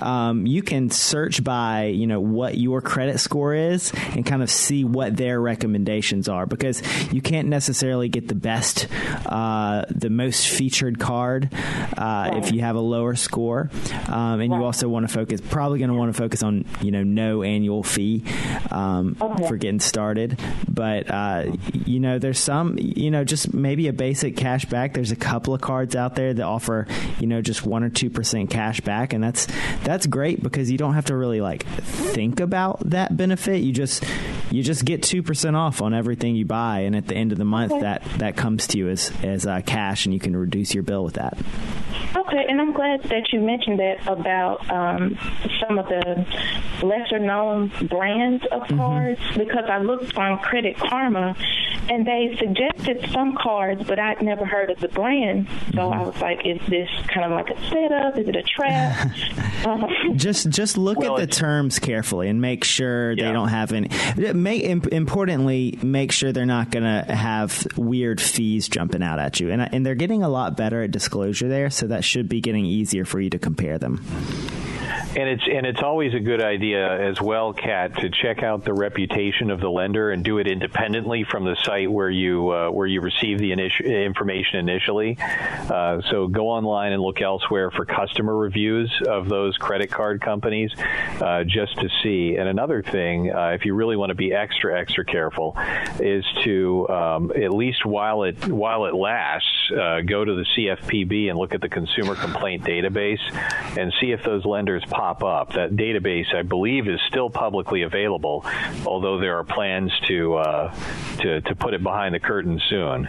[0.02, 4.50] Um, you can search by you know what your credit score is and kind of
[4.50, 8.88] see what their recommendations are because you can't necessarily get the best
[9.26, 11.50] uh, the most featured card
[11.98, 13.70] uh, if you have a lower score,
[14.08, 16.92] um, and you also want to focus probably going to want to focus on you
[16.92, 18.24] know no annual fee
[18.70, 19.48] um, okay.
[19.48, 20.38] for getting started.
[20.68, 21.56] But uh,
[21.86, 24.94] you know there's some you know just maybe a basic cash back.
[24.94, 26.86] There's a couple of cards out there that offer
[27.20, 29.48] you know just one or two percent cash back, and that's
[29.84, 33.62] that's great because you don't have to really like think about that benefit.
[33.62, 34.04] You just
[34.52, 37.38] you just get two percent off on everything you buy, and at the end of
[37.38, 37.82] the month, okay.
[37.82, 41.04] that that comes to you as as uh, cash, and you can reduce your bill
[41.04, 41.38] with that.
[42.16, 45.18] Okay, and I'm glad that you mentioned that about um,
[45.60, 46.26] some of the
[46.84, 48.78] lesser known brands of mm-hmm.
[48.78, 51.36] cards because I looked on Credit Karma
[51.90, 55.48] and they suggested some cards, but I'd never heard of the brand.
[55.72, 56.00] So mm-hmm.
[56.00, 58.18] I was like, is this kind of like a setup?
[58.18, 59.12] Is it a trap?
[59.66, 63.28] um, just just look well, at the terms carefully and make sure yeah.
[63.28, 63.90] they don't have any.
[64.44, 69.52] Make importantly, make sure they're not going to have weird fees jumping out at you,
[69.52, 72.66] and and they're getting a lot better at disclosure there, so that should be getting
[72.66, 74.04] easier for you to compare them.
[75.16, 78.76] And it's and it's always a good idea as well, Kat, to check out the
[78.76, 82.86] reputation of the lender and do it independently from the site where you uh, where
[82.86, 85.18] you receive the initi- information initially.
[85.20, 90.72] Uh, so go online and look elsewhere for customer reviews of those credit card companies,
[91.22, 92.36] uh, just to see.
[92.36, 95.58] And another thing, uh, if you really want to be extra extra careful,
[96.00, 101.32] is to um, at least while it while it lasts, uh, go to the CFPB
[101.32, 103.22] and look at the consumer complaint database
[103.76, 105.54] and see if those lenders pop up.
[105.54, 108.46] That database, I believe, is still publicly available,
[108.86, 110.76] although there are plans to uh,
[111.22, 113.08] to, to put it behind the curtain soon.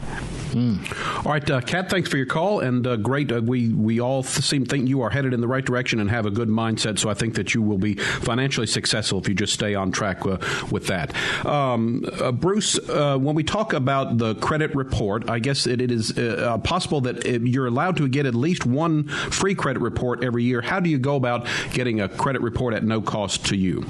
[0.51, 1.25] Mm.
[1.25, 3.31] All right, uh, Kat, thanks for your call, and uh, great.
[3.31, 6.27] Uh, we we all seem think you are headed in the right direction and have
[6.27, 6.99] a good mindset.
[6.99, 10.27] So I think that you will be financially successful if you just stay on track
[10.27, 10.39] uh,
[10.71, 11.15] with that.
[11.47, 15.93] Um, uh, Bruce, uh, when we talk about the credit report, I guess it, it
[15.93, 16.13] is
[16.65, 20.61] possible that you're allowed to get at least one free credit report every year.
[20.61, 21.47] How do you go about
[21.81, 23.83] getting a credit report at no cost to you?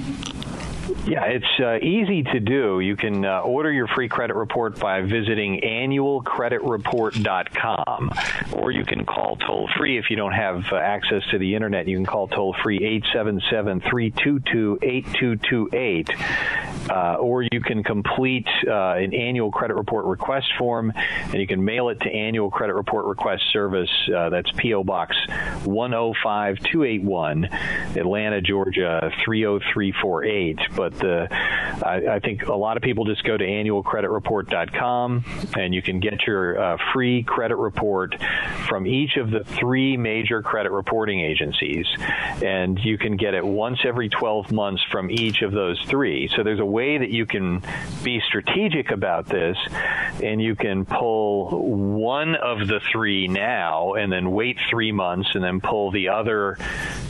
[1.07, 2.81] Yeah, it's uh, easy to do.
[2.81, 8.11] You can uh, order your free credit report by visiting annualcreditreport.com,
[8.53, 11.89] or you can call toll free if you don't have uh, access to the internet.
[11.89, 16.11] You can call toll free 877 322 8228,
[16.91, 20.93] uh, or you can complete uh, an annual credit report request form
[21.33, 23.91] and you can mail it to Annual Credit Report Request Service.
[24.15, 24.85] Uh, that's P.O.
[24.85, 25.17] Box
[25.65, 27.45] 105281,
[27.97, 30.59] Atlanta, Georgia 30348.
[30.75, 35.25] But the I, I, think a lot of people just go to annualcreditreport.com
[35.57, 38.17] and you can get your uh, free credit report
[38.69, 41.87] from each of the three major credit reporting agencies,
[42.43, 46.29] and you can get it once every 12 months from each of those three.
[46.35, 47.63] So there's a way that you can
[48.05, 49.57] be strategic about this,
[50.23, 51.49] and you can pull
[51.97, 56.59] one of the three now, and then wait three months, and then pull the other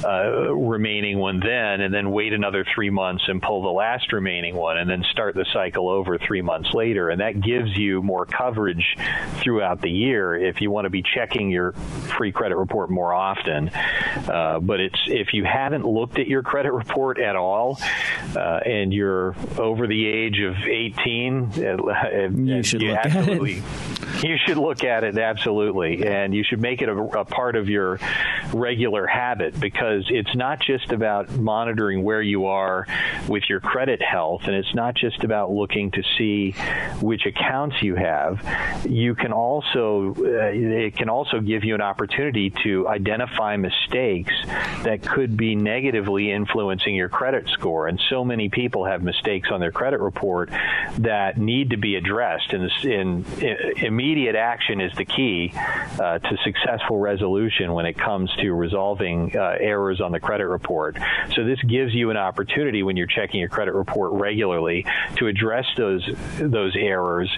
[0.04, 4.54] uh, remaining one then, and then wait another three months and pull the last remaining
[4.54, 7.10] one and then start the cycle over three months later.
[7.10, 8.96] And that gives you more coverage
[9.42, 11.72] throughout the year if you want to be checking your
[12.16, 13.68] free credit report more often.
[13.68, 17.78] Uh, but it's if you haven't looked at your credit report at all
[18.36, 23.62] uh, and you're over the age of 18, uh, you should you look at it.
[24.22, 27.68] You should look at it absolutely, and you should make it a, a part of
[27.68, 27.98] your
[28.52, 32.86] regular habit because it's not just about monitoring where you are
[33.28, 36.52] with your credit health, and it's not just about looking to see
[37.00, 38.40] which accounts you have.
[38.88, 44.32] You can also uh, it can also give you an opportunity to identify mistakes
[44.82, 47.88] that could be negatively influencing your credit score.
[47.88, 50.50] And so many people have mistakes on their credit report
[50.98, 52.52] that need to be addressed.
[52.52, 58.34] And in, in, immediate action is the key uh, to successful resolution when it comes
[58.36, 60.98] to resolving uh, errors on the credit report.
[61.34, 64.86] So this gives you an opportunity when you're checking your credit report regularly
[65.16, 67.30] to address those those errors,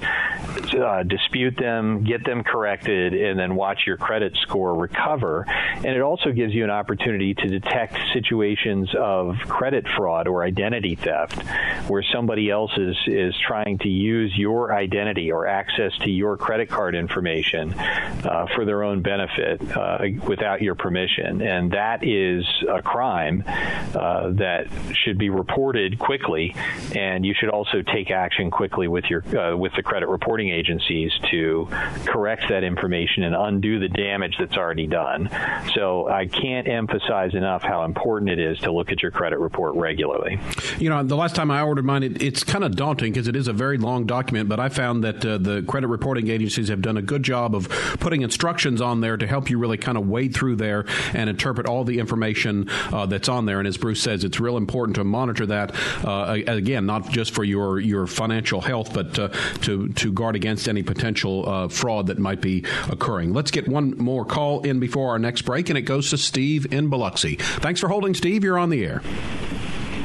[0.78, 5.44] uh, dispute them, get them corrected, and then watch your credit score recover.
[5.48, 10.94] And it also gives you an opportunity to detect situations of credit fraud or identity
[10.94, 11.42] theft,
[11.88, 16.68] where somebody else is is trying to use your identity or access to your credit
[16.68, 22.82] card information uh, for their own benefit uh, without your permission, and that is a
[22.82, 26.54] crime uh, that should be reported quickly,
[26.94, 31.12] and you should also take action quickly with your uh, with the credit reporting agencies
[31.30, 31.68] to
[32.06, 35.30] correct that information and undo the damage that's already done.
[35.74, 39.74] So I can't emphasize enough how important it is to look at your credit report
[39.76, 40.40] regularly.
[40.78, 43.36] You know, the last time I ordered mine, it, it's kind of daunting because it
[43.36, 46.82] is a very long document, but I found that uh, the credit reporting agencies have
[46.82, 47.68] done a good job of
[48.00, 50.84] putting instructions on there to help you really kind of wade through there
[51.14, 53.58] and interpret all the information uh, that's on there.
[53.58, 55.74] And as Bruce says, it's real important to monitor that
[56.04, 59.28] uh, again, not just for your your financial health, but uh,
[59.62, 63.32] to to guard against any potential uh, fraud that might be occurring.
[63.32, 66.72] Let's get one more call in before our next break, and it goes to Steve
[66.72, 67.36] in Biloxi.
[67.36, 68.44] Thanks for holding, Steve.
[68.44, 69.02] You're on the air.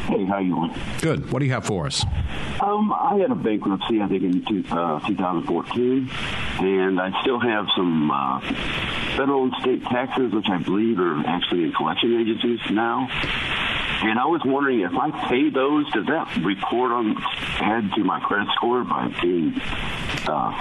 [0.08, 0.74] Hey, how you doing?
[1.02, 1.32] Good.
[1.34, 2.06] What do you have for us?
[2.62, 6.10] Um, I had a bankruptcy, I think, in two, uh, 2014,
[6.60, 8.40] and I still have some uh,
[9.18, 13.10] federal and state taxes, which I believe are actually in collection agencies now.
[14.02, 17.16] And I was wondering if I pay those, does that report on
[17.60, 19.60] add to my credit score by being
[20.28, 20.54] uh,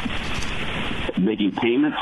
[1.18, 1.98] making payments?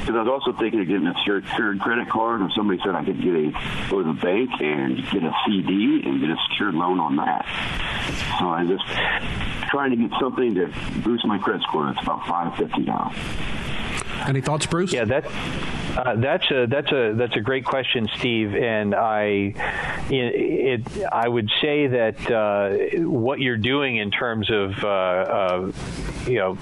[0.00, 3.04] Because I was also thinking of getting a secured credit card, or somebody said I
[3.04, 3.50] could get a
[3.90, 7.44] go to the bank and get a CD and get a secured loan on that.
[8.38, 8.84] So I'm just
[9.68, 10.72] trying to get something to
[11.04, 11.90] boost my credit score.
[11.90, 13.12] It's about five fifty now.
[14.26, 14.92] Any thoughts, Bruce?
[14.92, 15.26] Yeah, that
[15.96, 18.54] uh, that's a that's a that's a great question, Steve.
[18.54, 19.54] And I,
[20.10, 25.72] it, it I would say that uh, what you're doing in terms of uh,
[26.26, 26.58] you know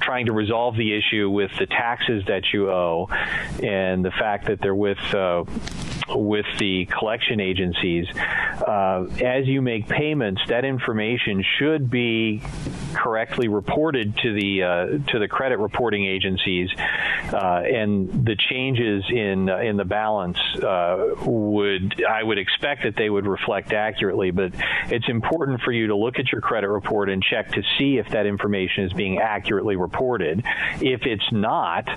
[0.00, 3.08] trying to resolve the issue with the taxes that you owe,
[3.62, 5.44] and the fact that they're with uh,
[6.08, 8.06] with the collection agencies,
[8.66, 12.42] uh, as you make payments, that information should be
[12.94, 16.70] correctly reported to the uh, to the credit reporting agencies,
[17.32, 22.96] uh, and the changes in uh, in the balance uh, would I would expect that
[22.96, 24.30] they would reflect accurately.
[24.30, 24.52] But
[24.90, 28.08] it's important for you to look at your credit report and check to see if
[28.10, 30.42] that information is being accurately reported.
[30.80, 31.88] If it's not,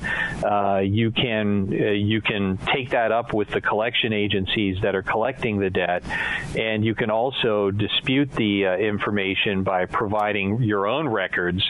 [0.43, 5.59] uh, you can you can take that up with the collection agencies that are collecting
[5.59, 6.03] the debt,
[6.55, 11.63] and you can also dispute the information by providing your own records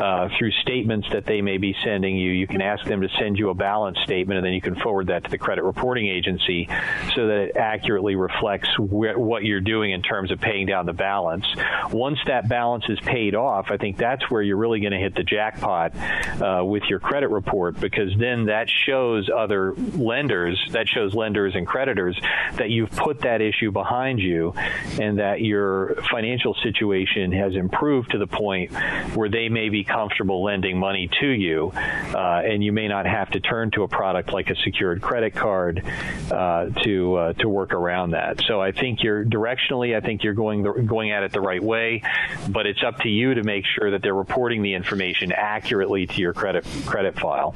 [0.00, 2.30] uh, through statements that they may be sending you.
[2.30, 5.08] You can ask them to send you a balance statement, and then you can forward
[5.08, 6.68] that to the credit reporting agency
[7.14, 10.92] so that it accurately reflects wh- what you're doing in terms of paying down the
[10.92, 11.46] balance.
[11.90, 15.14] Once that balance is paid off, I think that's where you're really going to hit
[15.14, 15.94] the jackpot
[16.40, 21.66] uh, with your credit report because then that shows other lenders, that shows lenders and
[21.66, 22.18] creditors
[22.54, 24.52] that you've put that issue behind you
[25.00, 28.72] and that your financial situation has improved to the point
[29.14, 33.30] where they may be comfortable lending money to you, uh, and you may not have
[33.30, 35.82] to turn to a product like a secured credit card
[36.30, 38.40] uh, to uh, to work around that.
[38.46, 41.62] So I think you're directionally, I think you're going the, going at it the right
[41.62, 42.02] way,
[42.48, 46.20] but it's up to you to make sure that they're reporting the information accurately to
[46.20, 47.54] your credit credit file.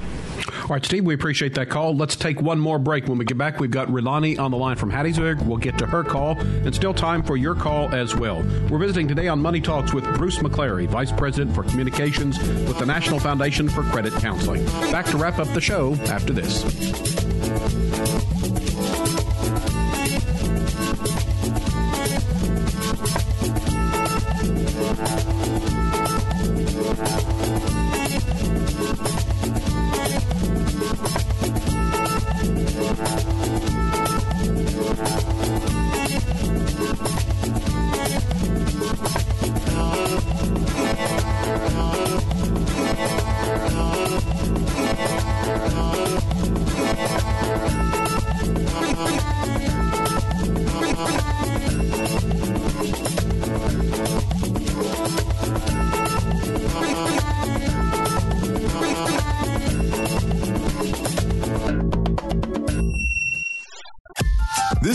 [0.63, 1.97] All right, Steve, we appreciate that call.
[1.97, 3.09] Let's take one more break.
[3.09, 5.45] When we get back, we've got Rilani on the line from Hattiesburg.
[5.45, 8.43] We'll get to her call, and still time for your call as well.
[8.69, 12.87] We're visiting today on Money Talks with Bruce McClary, Vice President for Communications with the
[12.87, 14.65] National Foundation for Credit Counseling.
[14.93, 16.60] Back to wrap up the show after this.
[16.63, 18.50] Adiós.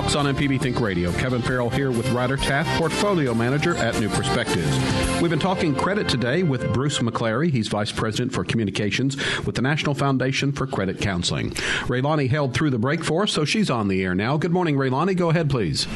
[0.00, 1.12] Talks on MPB Think Radio.
[1.12, 5.20] Kevin Farrell here with Ryder Taff, Portfolio Manager at New Perspectives.
[5.20, 7.50] We've been talking credit today with Bruce McClary.
[7.50, 11.50] He's Vice President for Communications with the National Foundation for Credit Counseling.
[11.50, 14.38] Raylani held through the break for us, so she's on the air now.
[14.38, 15.14] Good morning, Raylani.
[15.14, 15.86] Go ahead, please.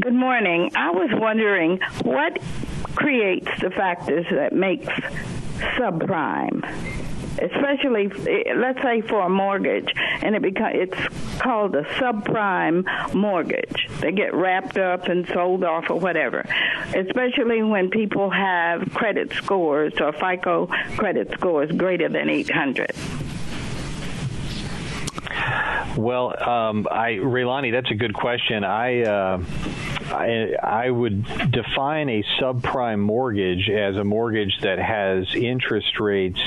[0.00, 0.70] Good morning.
[0.76, 2.38] I was wondering what
[2.94, 4.86] creates the factors that makes
[5.78, 6.60] subprime
[7.38, 8.08] especially
[8.54, 12.84] let's say for a mortgage, and it becomes it's called a subprime
[13.14, 13.88] mortgage.
[14.00, 16.44] they get wrapped up and sold off or whatever,
[16.94, 20.66] especially when people have credit scores or FICO
[20.96, 22.92] credit scores greater than 800.
[25.96, 28.64] Well, um, I, Raylani, that's a good question.
[28.64, 29.42] I, uh,
[30.12, 36.40] I, I would define a subprime mortgage as a mortgage that has interest rates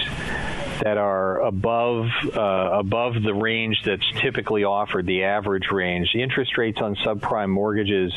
[0.84, 6.12] that are above uh, above the range that's typically offered, the average range.
[6.14, 8.14] The interest rates on subprime mortgages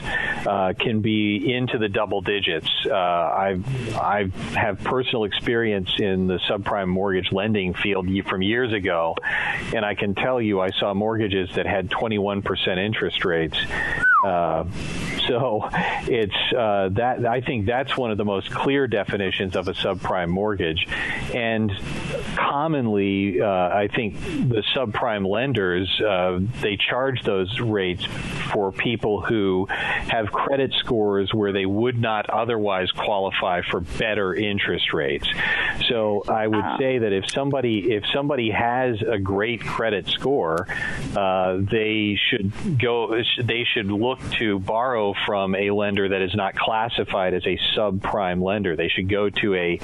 [0.47, 2.69] uh, can be into the double digits.
[2.87, 9.17] Uh, I've I have personal experience in the subprime mortgage lending field from years ago,
[9.75, 13.57] and I can tell you I saw mortgages that had 21% interest rates.
[14.23, 14.65] Uh,
[15.27, 15.69] so
[16.03, 20.29] it's uh, that I think that's one of the most clear definitions of a subprime
[20.29, 20.87] mortgage,
[21.35, 21.73] and
[22.37, 28.05] commonly uh, I think the subprime lenders uh, they charge those rates
[28.53, 34.93] for people who have credit scores where they would not otherwise qualify for better interest
[34.93, 35.27] rates.
[35.89, 36.79] So I would uh-huh.
[36.79, 40.67] say that if somebody if somebody has a great credit score,
[41.17, 46.55] uh, they should go they should look to borrow from a lender that is not
[46.55, 48.77] classified as a subprime lender.
[48.77, 49.81] They should go to a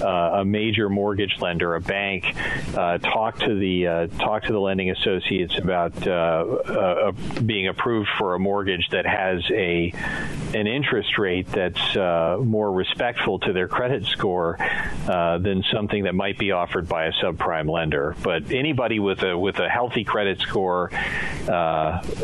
[0.00, 2.34] uh, a major mortgage lender, a bank,
[2.76, 7.12] uh, talk to the uh, talk to the lending associates about uh, uh,
[7.44, 9.92] being approved for a mortgage that has a
[10.54, 14.58] an interest rate that's more respectful to their credit score
[15.06, 18.14] than something that might be offered by a subprime lender.
[18.22, 20.90] But anybody with a with a healthy credit score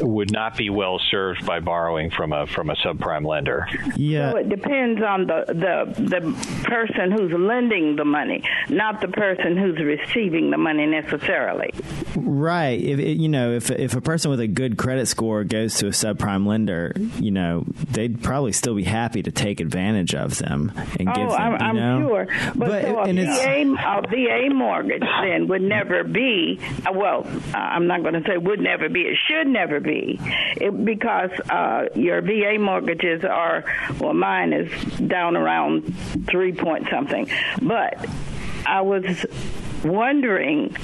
[0.03, 3.67] would not be well served by borrowing from a from a subprime lender.
[3.97, 9.09] Yeah, so it depends on the the the person who's lending the money, not the
[9.09, 11.71] person who's receiving the money necessarily.
[12.15, 12.79] Right.
[12.81, 15.91] If you know, if if a person with a good credit score goes to a
[15.91, 21.09] subprime lender, you know, they'd probably still be happy to take advantage of them and
[21.09, 21.41] oh, give them.
[21.41, 21.97] I'm, you know?
[21.97, 22.27] I'm sure,
[22.57, 26.61] but, but so a, VA, a VA mortgage then would never be.
[26.87, 29.01] Uh, well, I'm not going to say would never be.
[29.01, 33.65] It should never be, it, because uh, your VA mortgages are.
[34.01, 35.83] Well, mine is down around
[36.27, 37.29] three point something,
[37.63, 38.07] but
[38.67, 39.27] I was
[39.85, 40.77] wondering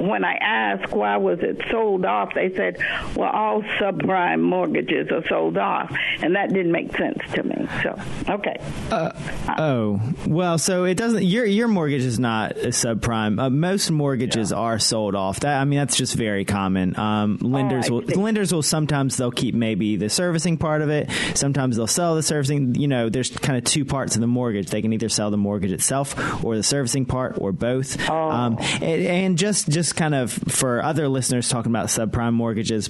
[0.00, 2.78] when I asked why was it sold off, they said,
[3.14, 7.68] well, all subprime mortgages are sold off, and that didn't make sense to me.
[7.82, 8.56] So, okay.
[8.90, 9.12] Uh,
[9.58, 11.24] oh, well, so it doesn't.
[11.24, 13.40] Your your mortgage is not a subprime.
[13.40, 14.56] Uh, most mortgages yeah.
[14.56, 15.40] are sold off.
[15.40, 16.98] That I mean, that's just very common.
[16.98, 21.10] Um, lenders will lenders will sometimes they'll keep maybe the servicing part of it.
[21.34, 22.74] Sometimes they'll sell the servicing.
[22.74, 24.70] You know, there's kind of two parts of the mortgage.
[24.70, 27.96] They can either sell the mortgage itself or the servicing part or both.
[28.08, 28.30] Oh.
[28.30, 32.88] Um, and, and just just just kind of for other listeners talking about subprime mortgages,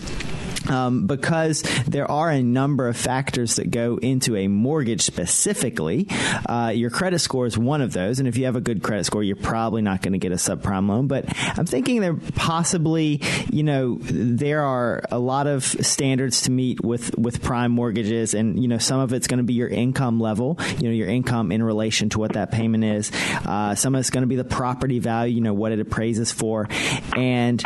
[0.68, 6.06] um, because there are a number of factors that go into a mortgage specifically.
[6.46, 9.04] Uh, your credit score is one of those, and if you have a good credit
[9.04, 11.06] score, you're probably not going to get a subprime loan.
[11.06, 11.24] But
[11.58, 17.16] I'm thinking there possibly, you know, there are a lot of standards to meet with
[17.16, 20.58] with prime mortgages, and you know, some of it's going to be your income level,
[20.78, 23.10] you know, your income in relation to what that payment is.
[23.46, 26.30] Uh, some of it's going to be the property value, you know, what it appraises
[26.30, 26.68] for,
[27.16, 27.62] and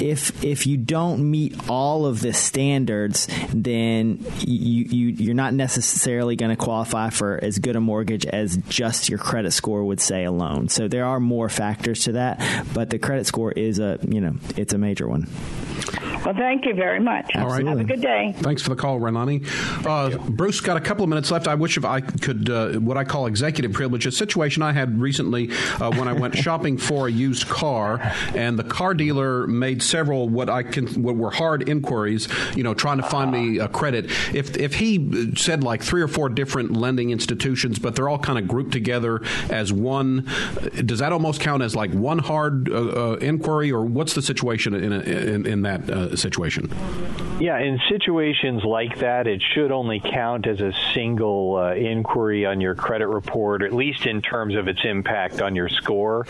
[0.00, 6.36] if if you don't meet all of the standards, then you, you you're not necessarily
[6.36, 10.24] going to qualify for as good a mortgage as just your credit score would say
[10.24, 10.68] alone.
[10.68, 14.36] So there are more factors to that, but the credit score is a you know
[14.56, 15.28] it's a major one.
[16.24, 17.36] Well, thank you very much.
[17.36, 17.66] All right.
[17.66, 18.34] Have a good day.
[18.38, 19.46] Thanks for the call, Renani.
[19.84, 21.46] Uh, Bruce, got a couple of minutes left.
[21.46, 24.98] I wish if I could, uh, what I call executive privilege, a situation I had
[24.98, 25.50] recently
[25.80, 28.00] uh, when I went shopping for a used car,
[28.34, 32.72] and the car dealer made several what I can what were hard inquiries, you know,
[32.72, 34.06] trying to find me a credit.
[34.34, 38.38] If if he said like three or four different lending institutions, but they're all kind
[38.38, 39.20] of grouped together
[39.50, 40.26] as one,
[40.86, 44.74] does that almost count as like one hard uh, uh, inquiry, or what's the situation
[44.74, 46.70] in in, in that uh, situation?
[47.40, 52.60] Yeah, in situations like that, it should only count as a single uh, inquiry on
[52.60, 56.26] your credit report, at least in terms of its impact on your score.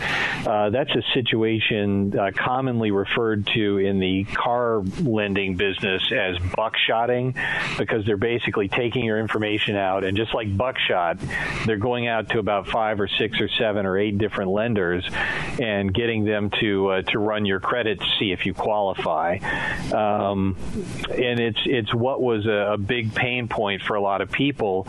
[0.47, 7.35] Uh, that's a situation uh, commonly referred to in the car lending business as buckshotting,
[7.77, 11.19] because they're basically taking your information out, and just like buckshot,
[11.67, 15.07] they're going out to about five or six or seven or eight different lenders
[15.61, 19.37] and getting them to uh, to run your credit to see if you qualify.
[19.93, 20.57] Um,
[21.09, 24.87] and it's it's what was a, a, big pain point for a lot of people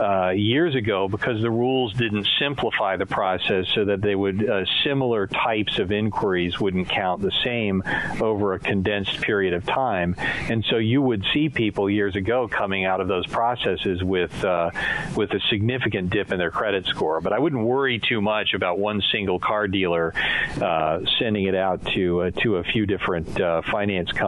[0.00, 4.64] uh, years ago because the rules didn't simplify the process so that they would uh,
[4.84, 7.82] similar types of inquiries wouldn't count the same
[8.20, 12.84] over a condensed period of time, and so you would see people years ago coming
[12.84, 14.70] out of those processes with uh,
[15.14, 17.20] with a significant dip in their credit score.
[17.20, 20.14] But I wouldn't worry too much about one single car dealer
[20.60, 24.27] uh, sending it out to uh, to a few different uh, finance companies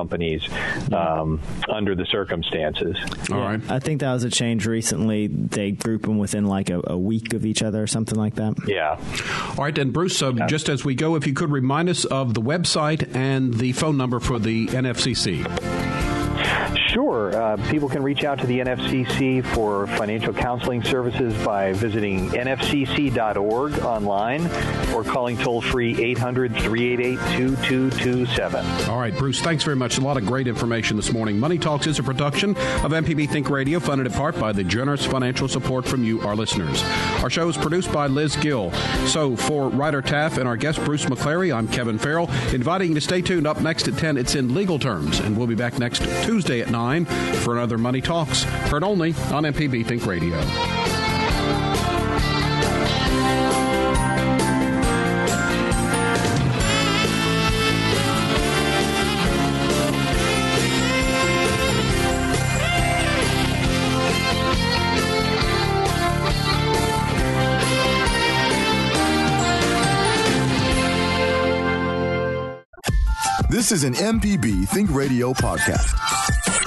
[0.92, 2.96] um, under the circumstances.
[3.30, 3.60] All right.
[3.70, 5.26] I think that was a change recently.
[5.26, 8.54] They group them within like a, a week of each other or something like that.
[8.66, 8.98] Yeah.
[9.56, 12.34] All right, and Bruce, uh, just as we go, if you could remind us of
[12.34, 15.46] the website and the phone number for the NFCC.
[17.20, 17.36] Sure.
[17.36, 23.78] Uh, people can reach out to the NFCC for financial counseling services by visiting nfcc.org
[23.80, 24.46] online
[24.94, 28.66] or calling toll free 800 388 2227.
[28.88, 29.98] All right, Bruce, thanks very much.
[29.98, 31.38] A lot of great information this morning.
[31.38, 35.04] Money Talks is a production of MPB Think Radio, funded in part by the generous
[35.04, 36.82] financial support from you, our listeners.
[37.22, 38.72] Our show is produced by Liz Gill.
[39.06, 43.00] So for Ryder Taff and our guest, Bruce McClary, I'm Kevin Farrell, inviting you to
[43.02, 43.46] stay tuned.
[43.46, 46.70] Up next at 10, it's in legal terms, and we'll be back next Tuesday at
[46.70, 47.06] 9
[47.42, 50.38] for another Money Talks, heard only on MPB Think Radio.
[73.50, 76.39] This is an MPB Think Radio podcast.